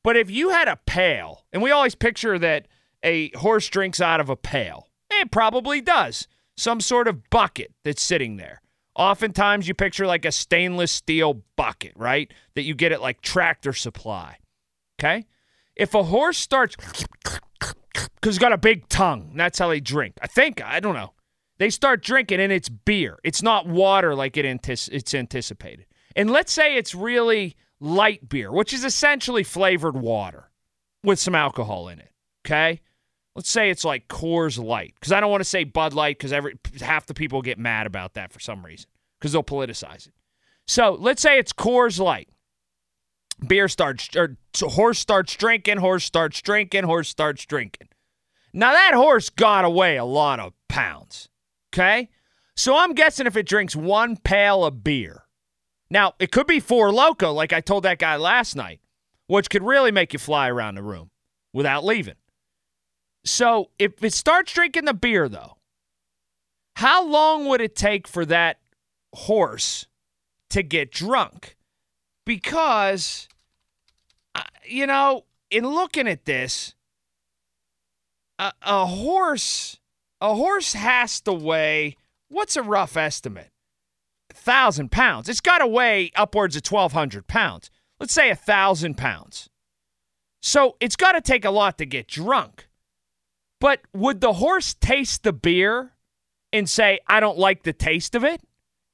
But 0.03 0.15
if 0.15 0.29
you 0.29 0.49
had 0.49 0.67
a 0.67 0.79
pail, 0.85 1.45
and 1.51 1.61
we 1.61 1.71
always 1.71 1.95
picture 1.95 2.39
that 2.39 2.67
a 3.03 3.29
horse 3.31 3.67
drinks 3.69 4.01
out 4.01 4.19
of 4.19 4.29
a 4.29 4.35
pail. 4.35 4.87
It 5.09 5.31
probably 5.31 5.81
does. 5.81 6.27
Some 6.57 6.81
sort 6.81 7.07
of 7.07 7.29
bucket 7.29 7.73
that's 7.83 8.01
sitting 8.01 8.37
there. 8.37 8.61
Oftentimes, 8.99 9.65
you 9.65 9.73
picture 9.73 10.05
like 10.05 10.25
a 10.25 10.31
stainless 10.31 10.91
steel 10.91 11.41
bucket, 11.55 11.93
right? 11.95 12.33
That 12.55 12.63
you 12.63 12.75
get 12.75 12.91
at 12.91 13.01
like 13.01 13.21
tractor 13.21 13.71
supply. 13.71 14.39
Okay? 14.99 15.25
If 15.77 15.93
a 15.93 16.03
horse 16.03 16.37
starts, 16.37 16.75
because 16.75 17.71
it's 18.25 18.37
got 18.37 18.51
a 18.51 18.57
big 18.57 18.89
tongue, 18.89 19.31
that's 19.35 19.57
how 19.57 19.69
they 19.69 19.79
drink. 19.79 20.17
I 20.21 20.27
think, 20.27 20.61
I 20.61 20.81
don't 20.81 20.95
know. 20.95 21.13
They 21.59 21.69
start 21.69 22.03
drinking 22.03 22.41
and 22.41 22.51
it's 22.51 22.67
beer. 22.67 23.19
It's 23.23 23.41
not 23.41 23.65
water 23.65 24.15
like 24.15 24.35
it 24.35 24.43
it's 24.45 25.13
anticipated. 25.13 25.85
And 26.17 26.29
let's 26.29 26.51
say 26.51 26.75
it's 26.75 26.93
really 26.93 27.55
light 27.79 28.27
beer, 28.27 28.51
which 28.51 28.73
is 28.73 28.83
essentially 28.83 29.45
flavored 29.45 29.95
water 29.95 30.51
with 31.05 31.19
some 31.19 31.35
alcohol 31.35 31.87
in 31.87 31.99
it. 31.99 32.11
Okay? 32.45 32.81
Let's 33.39 33.49
say 33.49 33.69
it's 33.69 33.85
like 33.85 34.09
Coors 34.09 34.61
Light, 34.61 34.95
because 34.99 35.13
I 35.13 35.21
don't 35.21 35.31
want 35.31 35.39
to 35.39 35.45
say 35.45 35.63
Bud 35.63 35.93
Light, 35.93 36.17
because 36.17 36.33
every 36.33 36.59
half 36.81 37.05
the 37.05 37.13
people 37.13 37.41
get 37.41 37.57
mad 37.57 37.87
about 37.87 38.15
that 38.15 38.33
for 38.33 38.41
some 38.41 38.65
reason, 38.65 38.89
because 39.17 39.31
they'll 39.31 39.43
politicize 39.43 40.07
it. 40.07 40.13
So 40.67 40.97
let's 40.99 41.21
say 41.21 41.39
it's 41.39 41.53
Coors 41.53 42.01
Light. 42.01 42.27
Beer 43.47 43.69
starts, 43.69 44.09
or 44.13 44.35
horse 44.59 44.99
starts 44.99 45.37
drinking, 45.37 45.77
horse 45.77 46.03
starts 46.03 46.41
drinking, 46.41 46.83
horse 46.83 47.07
starts 47.07 47.45
drinking. 47.45 47.87
Now 48.51 48.73
that 48.73 48.93
horse 48.93 49.29
got 49.29 49.63
away 49.63 49.95
a 49.95 50.03
lot 50.03 50.41
of 50.41 50.51
pounds. 50.67 51.29
Okay, 51.73 52.09
so 52.57 52.75
I'm 52.75 52.91
guessing 52.91 53.25
if 53.25 53.37
it 53.37 53.47
drinks 53.47 53.73
one 53.73 54.17
pail 54.17 54.65
of 54.65 54.83
beer, 54.83 55.23
now 55.89 56.13
it 56.19 56.33
could 56.33 56.45
be 56.45 56.59
Four 56.59 56.91
Loco, 56.91 57.31
like 57.31 57.53
I 57.53 57.61
told 57.61 57.83
that 57.83 57.99
guy 57.99 58.17
last 58.17 58.57
night, 58.57 58.81
which 59.27 59.49
could 59.49 59.63
really 59.63 59.93
make 59.93 60.11
you 60.11 60.19
fly 60.19 60.49
around 60.49 60.75
the 60.75 60.83
room 60.83 61.09
without 61.53 61.85
leaving. 61.85 62.15
So 63.25 63.69
if 63.77 64.03
it 64.03 64.13
starts 64.13 64.53
drinking 64.53 64.85
the 64.85 64.93
beer, 64.93 65.27
though, 65.27 65.57
how 66.77 67.05
long 67.05 67.47
would 67.47 67.61
it 67.61 67.75
take 67.75 68.07
for 68.07 68.25
that 68.25 68.59
horse 69.13 69.85
to 70.49 70.63
get 70.63 70.91
drunk? 70.91 71.57
Because, 72.25 73.27
you 74.65 74.87
know, 74.87 75.25
in 75.51 75.67
looking 75.67 76.07
at 76.07 76.25
this, 76.25 76.75
a, 78.37 78.53
a 78.61 78.85
horse, 78.85 79.79
a 80.21 80.33
horse 80.35 80.73
has 80.73 81.19
to 81.21 81.33
weigh. 81.33 81.97
What's 82.29 82.55
a 82.55 82.63
rough 82.63 82.95
estimate? 82.95 83.49
Thousand 84.31 84.91
pounds. 84.91 85.27
It's 85.27 85.41
got 85.41 85.57
to 85.57 85.67
weigh 85.67 86.11
upwards 86.15 86.55
of 86.55 86.63
twelve 86.63 86.93
hundred 86.93 87.27
pounds. 87.27 87.69
Let's 87.99 88.13
say 88.13 88.29
a 88.29 88.35
thousand 88.35 88.95
pounds. 88.95 89.49
So 90.41 90.77
it's 90.79 90.95
got 90.95 91.11
to 91.13 91.21
take 91.21 91.43
a 91.43 91.51
lot 91.51 91.77
to 91.79 91.85
get 91.85 92.07
drunk. 92.07 92.68
But 93.59 93.81
would 93.93 94.21
the 94.21 94.33
horse 94.33 94.73
taste 94.73 95.23
the 95.23 95.33
beer 95.33 95.93
and 96.53 96.69
say, 96.69 96.99
I 97.07 97.19
don't 97.19 97.37
like 97.37 97.63
the 97.63 97.73
taste 97.73 98.15
of 98.15 98.23
it? 98.23 98.41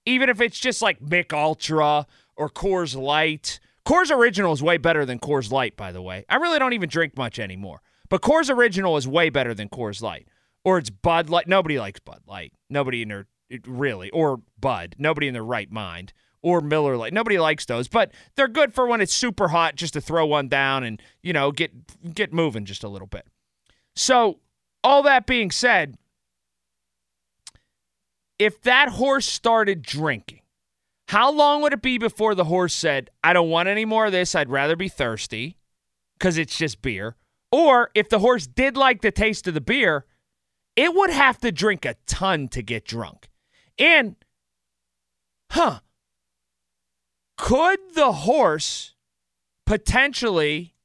Even 0.05 0.29
if 0.29 0.41
it's 0.41 0.59
just 0.59 0.81
like 0.81 1.01
Mich 1.01 1.33
Ultra 1.33 2.05
or 2.35 2.49
Coors 2.49 2.95
Light. 2.95 3.59
Coors 3.85 4.15
Original 4.15 4.53
is 4.53 4.63
way 4.63 4.77
better 4.77 5.05
than 5.05 5.19
Coors 5.19 5.51
Light, 5.51 5.77
by 5.77 5.91
the 5.91 6.01
way. 6.01 6.25
I 6.29 6.35
really 6.37 6.59
don't 6.59 6.73
even 6.73 6.89
drink 6.89 7.17
much 7.17 7.39
anymore. 7.39 7.81
But 8.09 8.21
Coors 8.21 8.49
Original 8.49 8.97
is 8.97 9.07
way 9.07 9.29
better 9.29 9.53
than 9.53 9.69
Coors 9.69 10.01
Light. 10.01 10.27
Or 10.63 10.77
it's 10.77 10.89
Bud 10.89 11.29
Light. 11.29 11.47
Nobody 11.47 11.79
likes 11.79 11.99
Bud 11.99 12.21
Light. 12.27 12.53
Nobody 12.69 13.03
in 13.03 13.09
their, 13.09 13.27
really, 13.67 14.09
or 14.09 14.41
Bud. 14.59 14.95
Nobody 14.97 15.27
in 15.27 15.33
their 15.33 15.43
right 15.43 15.71
mind. 15.71 16.13
Or 16.41 16.61
Miller 16.61 16.97
Lite. 16.97 17.13
Nobody 17.13 17.39
likes 17.39 17.65
those, 17.65 17.87
but 17.87 18.11
they're 18.35 18.47
good 18.47 18.75
for 18.75 18.85
when 18.85 19.01
it's 19.01 19.13
super 19.13 19.47
hot 19.47 19.75
just 19.75 19.93
to 19.93 20.01
throw 20.01 20.27
one 20.27 20.47
down 20.47 20.83
and, 20.83 21.01
you 21.23 21.33
know, 21.33 21.51
get 21.51 22.13
get 22.13 22.31
moving 22.31 22.65
just 22.65 22.83
a 22.83 22.87
little 22.87 23.07
bit. 23.07 23.25
So 23.95 24.39
all 24.85 25.01
that 25.01 25.25
being 25.25 25.49
said, 25.49 25.97
if 28.37 28.61
that 28.61 28.89
horse 28.89 29.25
started 29.25 29.81
drinking, 29.81 30.41
how 31.07 31.31
long 31.31 31.63
would 31.63 31.73
it 31.73 31.81
be 31.81 31.97
before 31.97 32.35
the 32.35 32.43
horse 32.45 32.73
said, 32.73 33.09
I 33.23 33.33
don't 33.33 33.49
want 33.49 33.67
any 33.67 33.83
more 33.83 34.05
of 34.05 34.11
this. 34.11 34.35
I'd 34.35 34.49
rather 34.49 34.75
be 34.75 34.87
thirsty 34.87 35.57
because 36.19 36.37
it's 36.37 36.55
just 36.55 36.83
beer? 36.83 37.15
Or 37.51 37.89
if 37.95 38.09
the 38.09 38.19
horse 38.19 38.45
did 38.45 38.77
like 38.77 39.01
the 39.01 39.11
taste 39.11 39.47
of 39.47 39.55
the 39.55 39.61
beer, 39.61 40.05
it 40.75 40.93
would 40.93 41.09
have 41.09 41.39
to 41.39 41.51
drink 41.51 41.83
a 41.83 41.95
ton 42.05 42.47
to 42.49 42.61
get 42.61 42.85
drunk. 42.85 43.29
And, 43.79 44.15
huh, 45.51 45.79
could 47.37 47.79
the 47.95 48.11
horse 48.11 48.93
potentially 49.65 50.75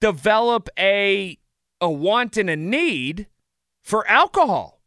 develop 0.00 0.68
a 0.78 1.38
a 1.80 1.90
want 1.90 2.36
and 2.36 2.50
a 2.50 2.56
need 2.56 3.26
for 3.82 4.06
alcohol. 4.08 4.80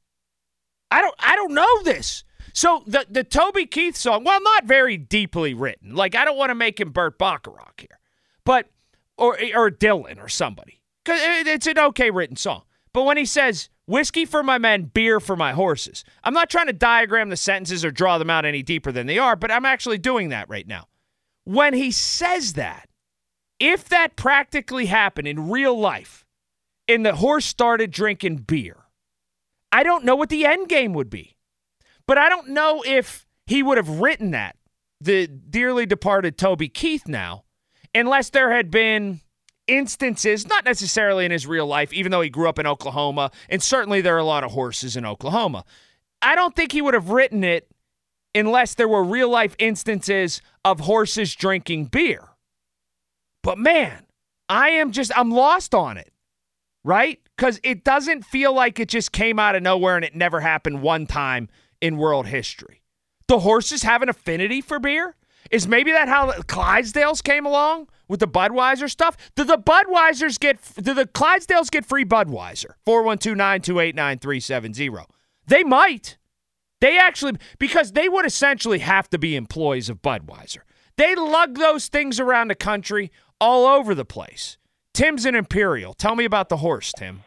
I 0.89 1.01
don't 1.01 1.15
I 1.19 1.36
don't 1.36 1.54
know 1.54 1.84
this. 1.84 2.23
So 2.54 2.84
the 2.86 3.06
the 3.10 3.23
Toby 3.23 3.65
Keith 3.65 3.95
song, 3.95 4.23
well, 4.23 4.41
not 4.41 4.65
very 4.65 4.97
deeply 4.97 5.54
written. 5.54 5.95
Like 5.95 6.15
I 6.15 6.25
don't 6.25 6.38
want 6.38 6.49
to 6.49 6.56
make 6.56 6.80
him 6.80 6.91
Burt 6.91 7.17
Bacharach 7.17 7.80
here, 7.80 7.99
but 8.45 8.69
or 9.17 9.38
or 9.56 9.71
Dylan 9.71 10.21
or 10.21 10.27
somebody 10.27 10.82
because 11.04 11.19
it's 11.47 11.67
an 11.67 11.80
okay 11.80 12.12
written 12.12 12.36
song. 12.36 12.63
But 12.93 13.04
when 13.04 13.17
he 13.17 13.25
says 13.25 13.69
whiskey 13.86 14.25
for 14.25 14.43
my 14.43 14.58
men, 14.58 14.91
beer 14.93 15.19
for 15.19 15.36
my 15.36 15.54
horses, 15.54 16.04
I'm 16.23 16.34
not 16.34 16.49
trying 16.49 16.67
to 16.67 16.73
diagram 16.73 17.30
the 17.30 17.38
sentences 17.38 17.86
or 17.86 17.91
draw 17.91 18.17
them 18.17 18.30
out 18.30 18.45
any 18.45 18.63
deeper 18.63 18.91
than 18.91 19.08
they 19.08 19.17
are, 19.17 19.36
but 19.36 19.51
I'm 19.51 19.65
actually 19.65 19.97
doing 19.97 20.30
that 20.30 20.49
right 20.49 20.67
now. 20.67 20.88
When 21.45 21.73
he 21.73 21.91
says 21.91 22.54
that, 22.54 22.89
if 23.60 23.88
that 23.89 24.15
practically 24.15 24.88
happened 24.88 25.27
in 25.27 25.49
real 25.49 25.77
life, 25.77 26.25
and 26.93 27.06
the 27.06 27.15
horse 27.15 27.45
started 27.45 27.91
drinking 27.91 28.38
beer, 28.38 28.77
I 29.71 29.84
don't 29.84 30.06
know 30.06 30.15
what 30.15 30.30
the 30.30 30.45
end 30.45 30.69
game 30.69 30.93
would 30.93 31.10
be. 31.10 31.36
But 32.08 32.17
I 32.17 32.30
don't 32.30 32.49
know 32.49 32.84
if 32.86 33.25
he 33.45 33.63
would 33.63 33.77
have 33.77 34.01
written 34.01 34.32
that, 34.32 34.56
the 34.99 35.27
dearly 35.27 35.86
departed 35.86 36.38
Toby 36.38 36.67
Keith 36.69 37.08
now, 37.08 37.43
unless 37.95 38.30
there 38.30 38.51
had 38.51 38.69
been 38.69 39.21
instances, 39.67 40.47
not 40.47 40.65
necessarily 40.65 41.25
in 41.25 41.32
his 41.32 41.47
real 41.47 41.65
life, 41.65 41.93
even 41.93 42.12
though 42.12 42.21
he 42.21 42.30
grew 42.30 42.49
up 42.49 42.60
in 42.60 42.67
Oklahoma, 42.67 43.32
and 43.49 43.63
certainly 43.63 44.01
there 44.01 44.15
are 44.15 44.19
a 44.19 44.25
lot 44.25 44.43
of 44.43 44.51
horses 44.51 44.95
in 44.95 45.06
Oklahoma. 45.06 45.63
I 46.21 46.36
don't 46.36 46.56
think 46.56 46.71
he 46.71 46.82
would 46.82 46.93
have 46.93 47.10
written 47.10 47.43
it 47.43 47.69
unless 48.36 48.75
there 48.75 48.88
were 48.88 49.04
real 49.04 49.30
life 49.30 49.56
instances 49.60 50.41
of 50.63 50.82
horses 50.82 51.36
drinking 51.36 51.86
beer. 51.86 52.30
But 53.43 53.58
man, 53.58 54.06
I 54.49 54.69
am 54.69 54.91
just, 54.91 55.12
I'm 55.17 55.32
lost 55.32 55.73
on 55.73 55.97
it 55.97 56.12
right? 56.84 57.20
Because 57.36 57.60
it 57.63 57.84
doesn't 57.84 58.26
feel 58.26 58.54
like 58.54 58.80
it 58.80 58.89
just 58.89 59.12
came 59.12 59.39
out 59.39 59.56
of 59.56 59.63
nowhere 59.63 59.96
and 59.96 60.06
it 60.06 60.15
never 60.15 60.39
happened 60.39 60.82
one 60.82 61.08
time 61.08 61.50
in 61.80 61.98
world 61.98 62.28
history. 62.28 62.82
The 63.28 63.39
horses 63.39 63.84
have 63.84 64.02
an 64.02 64.10
affinity 64.10 64.62
for 64.62 64.80
beer? 64.80 65.15
Is 65.50 65.67
maybe 65.67 65.91
that 65.91 66.08
how 66.08 66.28
the 66.28 66.44
Clydesdales 66.44 67.24
came 67.24 67.46
along 67.46 67.89
with 68.08 68.20
the 68.20 68.28
Budweiser 68.28 68.89
stuff? 68.89 69.17
Do 69.36 69.44
the 69.44 69.58
Budweisers 69.58 70.39
get, 70.39 70.60
do 70.76 70.94
the 70.94 71.06
Clydesdales 71.06 71.72
get 71.72 71.86
free 71.86 72.06
Budweiser? 72.06 72.76
412 72.86 73.36
928 73.36 73.96
9370. 73.96 75.06
They 75.48 75.63
might. 75.63 76.17
They 76.80 76.98
actually, 76.98 77.34
because 77.60 77.91
they 77.94 78.08
would 78.08 78.26
essentially 78.26 78.80
have 78.80 79.10
to 79.10 79.17
be 79.17 79.36
employees 79.36 79.89
of 79.89 80.02
Budweiser. 80.02 80.60
They 80.98 81.15
lug 81.15 81.58
those 81.58 81.88
things 81.88 82.20
around 82.20 82.50
the 82.50 82.56
country 82.56 83.12
all 83.39 83.65
over 83.65 83.96
the 83.96 84.06
place. 84.06 84.58
Tim's 84.93 85.25
an 85.25 85.36
Imperial. 85.36 85.93
Tell 85.93 86.15
me 86.15 86.25
about 86.25 86.49
the 86.49 86.58
horse, 86.58 86.91
Tim. 86.97 87.23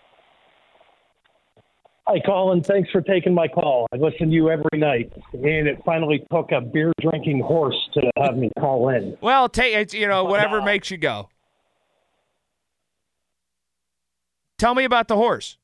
Hi, 2.06 2.20
Colin. 2.26 2.62
Thanks 2.62 2.90
for 2.90 3.00
taking 3.00 3.32
my 3.32 3.48
call. 3.48 3.86
I 3.90 3.96
listen 3.96 4.28
to 4.28 4.34
you 4.34 4.50
every 4.50 4.78
night, 4.78 5.10
and 5.32 5.66
it 5.66 5.80
finally 5.86 6.26
took 6.30 6.52
a 6.52 6.60
beer 6.60 6.92
drinking 7.00 7.40
horse 7.40 7.76
to 7.94 8.02
have 8.18 8.36
me 8.36 8.50
call 8.60 8.90
in. 8.90 9.16
Well, 9.22 9.48
take 9.48 9.74
it. 9.74 9.94
You 9.94 10.06
know, 10.06 10.24
whatever 10.24 10.60
uh, 10.60 10.64
makes 10.64 10.90
you 10.90 10.98
go. 10.98 11.30
Tell 14.58 14.74
me 14.74 14.84
about 14.84 15.08
the 15.08 15.16
horse. 15.16 15.56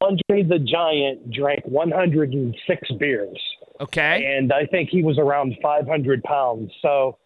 Andre 0.00 0.42
the 0.42 0.58
Giant 0.58 1.30
drank 1.30 1.64
106 1.64 2.90
beers. 2.98 3.38
Okay. 3.80 4.36
And 4.36 4.52
I 4.52 4.66
think 4.66 4.90
he 4.90 5.02
was 5.04 5.18
around 5.18 5.56
500 5.62 6.22
pounds. 6.24 6.72
So 6.82 7.16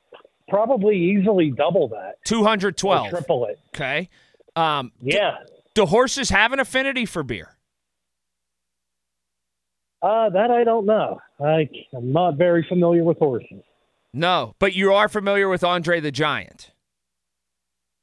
probably 0.49 0.97
easily 0.97 1.51
double 1.51 1.89
that. 1.89 2.17
212. 2.27 3.11
triple 3.11 3.47
it. 3.47 3.59
Okay. 3.75 4.09
Um, 4.57 4.93
yeah. 5.01 5.39
Do, 5.75 5.83
do, 5.83 5.87
horses 5.87 6.31
have 6.31 6.53
an 6.53 6.61
affinity 6.61 7.07
for 7.07 7.23
beer? 7.23 7.57
Uh, 10.03 10.29
that 10.31 10.51
I 10.51 10.65
don't 10.65 10.87
know. 10.87 11.21
I, 11.41 11.69
I'm 11.95 12.13
not 12.13 12.37
very 12.37 12.65
familiar 12.69 13.05
with 13.05 13.19
horses. 13.19 13.63
No, 14.13 14.55
but 14.59 14.75
you 14.75 14.93
are 14.93 15.09
familiar 15.09 15.49
with 15.49 15.65
Andre 15.65 15.99
the 15.99 16.13
Giant. 16.13 16.71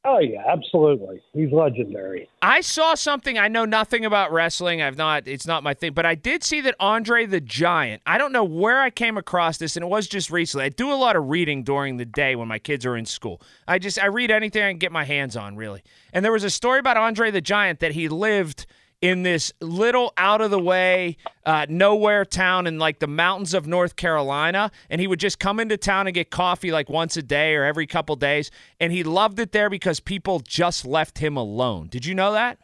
Oh 0.04 0.18
yeah, 0.18 0.42
absolutely. 0.48 1.22
He's 1.32 1.52
legendary. 1.52 2.28
I 2.42 2.62
saw 2.62 2.96
something. 2.96 3.38
I 3.38 3.48
know 3.48 3.66
nothing 3.66 4.04
about 4.04 4.32
wrestling. 4.32 4.82
I've 4.82 4.98
not. 4.98 5.28
It's 5.28 5.46
not 5.46 5.62
my 5.62 5.76
thing. 5.76 5.94
But 5.94 6.08
I 6.08 6.16
did 6.16 6.44
see 6.44 6.60
that 6.62 6.74
Andre 6.80 7.28
the 7.28 7.40
Giant. 7.40 8.02
I 8.08 8.18
don't 8.18 8.32
know 8.32 8.44
where 8.44 8.82
I 8.82 8.90
came 8.90 9.16
across 9.16 9.60
this, 9.60 9.76
and 9.76 9.84
it 9.84 9.90
was 9.90 10.08
just 10.08 10.32
recently. 10.32 10.66
I 10.66 10.70
do 10.70 10.92
a 10.92 10.96
lot 10.96 11.16
of 11.16 11.30
reading 11.30 11.62
during 11.62 11.98
the 11.98 12.06
day 12.06 12.36
when 12.36 12.48
my 12.48 12.58
kids 12.58 12.84
are 12.84 12.98
in 12.98 13.06
school. 13.06 13.42
I 13.68 13.78
just 13.78 14.02
I 14.02 14.08
read 14.08 14.32
anything 14.32 14.64
I 14.64 14.72
can 14.72 14.80
get 14.80 14.92
my 14.92 15.04
hands 15.04 15.38
on, 15.38 15.56
really. 15.56 15.84
And 16.14 16.26
there 16.26 16.32
was 16.32 16.44
a 16.44 16.50
story 16.50 16.80
about 16.80 16.98
Andre 16.98 17.30
the 17.30 17.42
Giant 17.42 17.80
that 17.82 17.92
he 17.92 18.10
lived 18.10 18.66
in 19.02 19.24
this 19.24 19.52
little 19.60 20.14
out 20.16 20.42
of 20.42 20.52
the 20.52 20.60
way, 20.60 21.18
uh, 21.46 21.66
nowhere 21.68 22.24
town 22.24 22.68
in 22.68 22.78
like 22.78 23.00
the 23.00 23.08
mountains 23.08 23.54
of 23.54 23.66
North 23.68 23.96
Carolina. 23.96 24.72
And 24.90 25.02
he 25.02 25.08
would 25.08 25.20
just 25.20 25.40
come 25.40 25.60
into 25.60 25.76
town 25.76 26.08
and 26.08 26.14
get 26.14 26.30
coffee 26.30 26.72
like 26.72 26.90
once 26.90 27.18
a 27.18 27.24
day 27.24 27.56
or 27.56 27.64
every 27.64 27.88
couple 27.88 28.16
days. 28.16 28.52
And 28.80 28.94
he 28.94 29.04
loved 29.04 29.40
it 29.40 29.52
there 29.52 29.70
because 29.70 30.00
people 30.00 30.40
just 30.40 30.86
left 30.86 31.18
him 31.18 31.36
alone. 31.36 31.88
Did 31.90 32.06
you 32.06 32.14
know 32.14 32.34
that? 32.34 32.60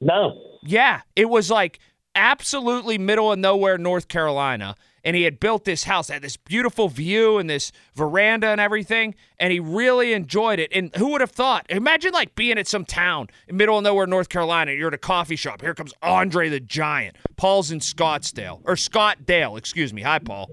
No. 0.00 0.58
Yeah. 0.62 1.00
It 1.16 1.30
was 1.30 1.50
like 1.50 1.78
absolutely 2.14 2.98
middle 2.98 3.32
of 3.32 3.38
nowhere, 3.38 3.78
North 3.78 4.08
Carolina 4.08 4.76
and 5.06 5.14
he 5.14 5.22
had 5.22 5.38
built 5.38 5.64
this 5.64 5.84
house, 5.84 6.08
had 6.08 6.20
this 6.20 6.36
beautiful 6.36 6.88
view 6.88 7.38
and 7.38 7.48
this 7.48 7.70
veranda 7.94 8.48
and 8.48 8.60
everything, 8.60 9.14
and 9.38 9.52
he 9.52 9.60
really 9.60 10.12
enjoyed 10.12 10.58
it. 10.58 10.68
And 10.74 10.94
who 10.96 11.12
would 11.12 11.20
have 11.20 11.30
thought? 11.30 11.64
Imagine 11.70 12.12
like 12.12 12.34
being 12.34 12.58
at 12.58 12.66
some 12.66 12.84
town 12.84 13.28
in 13.46 13.56
middle 13.56 13.78
of 13.78 13.84
nowhere, 13.84 14.08
North 14.08 14.28
Carolina. 14.28 14.72
You're 14.72 14.88
at 14.88 14.94
a 14.94 14.98
coffee 14.98 15.36
shop. 15.36 15.60
Here 15.60 15.74
comes 15.74 15.94
Andre 16.02 16.48
the 16.48 16.58
Giant. 16.58 17.14
Paul's 17.36 17.70
in 17.70 17.78
Scottsdale 17.78 18.62
or 18.64 18.74
Scottdale, 18.74 19.56
excuse 19.56 19.94
me. 19.94 20.02
Hi, 20.02 20.18
Paul. 20.18 20.50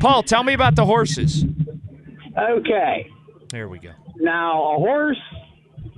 Paul, 0.00 0.24
tell 0.24 0.42
me 0.42 0.54
about 0.54 0.74
the 0.74 0.84
horses. 0.84 1.44
Okay. 2.36 3.08
There 3.50 3.68
we 3.68 3.78
go. 3.78 3.92
Now, 4.16 4.74
a 4.74 4.78
horse, 4.78 5.20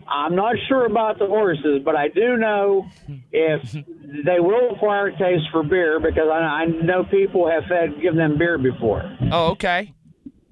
I'm 0.07 0.37
not 0.37 0.57
sure 0.69 0.85
about 0.85 1.19
the 1.19 1.27
horses, 1.27 1.81
but 1.83 1.97
I 1.97 2.09
do 2.09 2.37
know 2.37 2.87
if 3.33 3.75
they 4.25 4.39
will 4.41 4.75
acquire 4.75 5.09
a 5.09 5.19
taste 5.19 5.45
for 5.51 5.63
beer 5.63 5.99
because 6.01 6.29
I, 6.31 6.37
I 6.39 6.65
know 6.67 7.05
people 7.05 7.49
have 7.51 7.65
fed 7.69 8.01
given 8.01 8.17
them 8.19 8.39
beer 8.39 8.59
before. 8.59 9.03
Oh, 9.33 9.51
okay. 9.53 9.93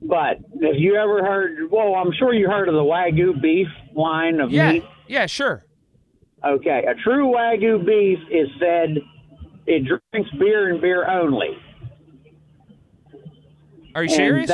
But 0.02 0.38
have 0.62 0.74
you 0.76 0.96
ever 0.96 1.24
heard? 1.24 1.70
Well, 1.70 1.94
I'm 1.94 2.12
sure 2.18 2.34
you 2.34 2.48
heard 2.48 2.68
of 2.68 2.74
the 2.74 2.80
Wagyu 2.82 3.40
beef 3.40 3.68
line 3.94 4.40
of 4.40 4.50
Yeah. 4.50 4.72
meat. 4.72 4.84
Yeah, 5.06 5.26
sure. 5.26 5.64
Okay, 6.44 6.84
a 6.86 6.94
true 7.02 7.32
Wagyu 7.32 7.84
beef 7.86 8.18
is 8.30 8.48
fed. 8.60 8.98
It 9.66 9.84
drinks 9.86 10.30
beer 10.38 10.70
and 10.70 10.80
beer 10.80 11.08
only. 11.08 11.56
Are 13.94 14.02
you 14.02 14.08
And 14.10 14.16
serious? 14.48 14.50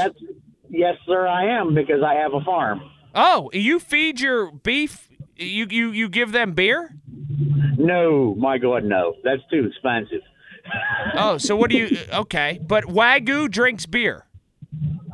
Yes, 0.69 0.97
sir. 1.07 1.27
I 1.27 1.59
am 1.59 1.75
because 1.75 2.03
I 2.07 2.15
have 2.15 2.33
a 2.35 2.41
farm. 2.43 2.81
Oh, 3.15 3.51
you 3.53 3.81
feed 3.81 4.21
your 4.21 4.53
beef? 4.53 5.09
You 5.37 5.67
you 5.69 5.91
you 5.91 6.09
give 6.09 6.31
them 6.33 6.53
beer? 6.53 6.95
No, 7.79 8.35
my 8.37 8.59
God, 8.59 8.85
no. 8.85 9.15
That's 9.25 9.43
too 9.51 9.67
expensive. 9.67 10.23
Oh, 11.15 11.39
so 11.39 11.57
what 11.57 11.71
do 11.71 11.77
you? 11.79 11.97
Okay, 12.13 12.61
but 12.63 12.85
Wagyu 12.85 13.51
drinks 13.51 13.87
beer. 13.87 14.27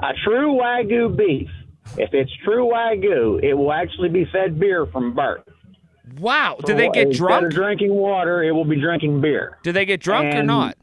A 0.02 0.12
true 0.24 0.58
Wagyu 0.60 1.16
beef, 1.16 1.48
if 1.96 2.10
it's 2.12 2.30
true 2.44 2.66
Wagyu, 2.68 3.42
it 3.42 3.54
will 3.54 3.72
actually 3.72 4.08
be 4.08 4.26
fed 4.32 4.58
beer 4.58 4.86
from 4.86 5.14
birth. 5.14 5.42
Wow. 6.18 6.58
Do 6.64 6.74
they 6.74 6.88
get 6.90 7.06
Instead 7.08 7.18
drunk? 7.26 7.46
of 7.46 7.52
drinking 7.52 7.94
water, 7.94 8.42
it 8.42 8.50
will 8.50 8.64
be 8.64 8.78
drinking 8.78 9.20
beer. 9.20 9.56
Do 9.62 9.70
they 9.72 9.84
get 9.86 10.00
drunk 10.00 10.34
or 10.34 10.42
not? 10.42 10.76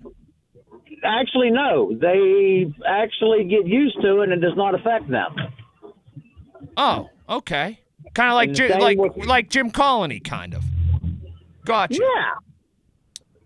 Actually, 1.03 1.51
no. 1.51 1.91
They 1.99 2.71
actually 2.87 3.43
get 3.43 3.67
used 3.67 4.01
to 4.01 4.21
it 4.21 4.29
and 4.29 4.31
it 4.31 4.39
does 4.47 4.55
not 4.57 4.73
affect 4.75 5.09
them. 5.09 5.35
Oh, 6.77 7.09
okay. 7.29 7.79
Kind 8.15 8.29
of 8.29 8.35
like 8.35 8.71
And 8.71 8.81
like 8.81 8.97
with- 8.97 9.25
like 9.27 9.49
Jim 9.49 9.69
Colony, 9.71 10.19
kind 10.21 10.53
of. 10.53 10.63
Gotcha. 11.65 11.99
Yeah. 12.02 12.34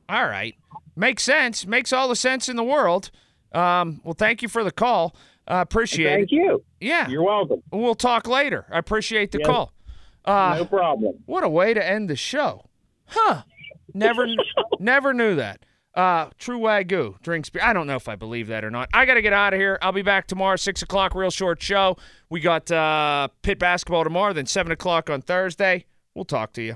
All 0.09 0.25
right. 0.25 0.55
Makes 0.95 1.23
sense. 1.23 1.65
Makes 1.65 1.93
all 1.93 2.07
the 2.07 2.15
sense 2.15 2.49
in 2.49 2.55
the 2.55 2.63
world. 2.63 3.11
Um, 3.51 4.01
well, 4.03 4.13
thank 4.17 4.41
you 4.41 4.47
for 4.47 4.63
the 4.63 4.71
call. 4.71 5.15
I 5.47 5.61
appreciate 5.61 6.09
Thank 6.09 6.31
it. 6.31 6.35
you. 6.35 6.63
Yeah. 6.81 7.07
You're 7.07 7.23
welcome. 7.23 7.61
We'll 7.71 7.95
talk 7.95 8.27
later. 8.27 8.65
I 8.71 8.79
appreciate 8.79 9.31
the 9.31 9.39
Yes. 9.39 9.47
call. 9.47 9.73
Uh, 10.25 10.55
no 10.59 10.65
problem. 10.65 11.15
What 11.25 11.43
a 11.43 11.49
way 11.49 11.73
to 11.73 11.85
end 11.85 12.09
the 12.09 12.15
show. 12.17 12.65
Huh. 13.05 13.43
Never 13.93 14.25
never 14.79 15.13
knew 15.13 15.35
that. 15.35 15.63
Uh, 15.95 16.29
True 16.37 16.59
Wagyu 16.59 17.19
drinks 17.21 17.49
beer. 17.49 17.63
I 17.63 17.73
don't 17.73 17.87
know 17.87 17.95
if 17.95 18.07
I 18.09 18.15
believe 18.15 18.47
that 18.47 18.63
or 18.65 18.69
not. 18.69 18.89
I 18.93 19.05
got 19.05 19.13
to 19.15 19.21
get 19.21 19.33
out 19.33 19.53
of 19.53 19.59
here. 19.59 19.79
I'll 19.81 19.93
be 19.93 20.01
back 20.03 20.27
tomorrow, 20.27 20.55
6 20.57 20.81
o'clock, 20.83 21.15
real 21.15 21.31
short 21.31 21.59
show. 21.61 21.97
We 22.29 22.39
got 22.39 22.69
uh, 22.69 23.29
Pitt 23.41 23.57
basketball 23.57 24.03
tomorrow, 24.03 24.33
then 24.33 24.45
7 24.45 24.71
o'clock 24.71 25.09
on 25.09 25.21
Thursday. 25.21 25.85
We'll 26.13 26.25
talk 26.25 26.53
to 26.53 26.61
you. 26.61 26.75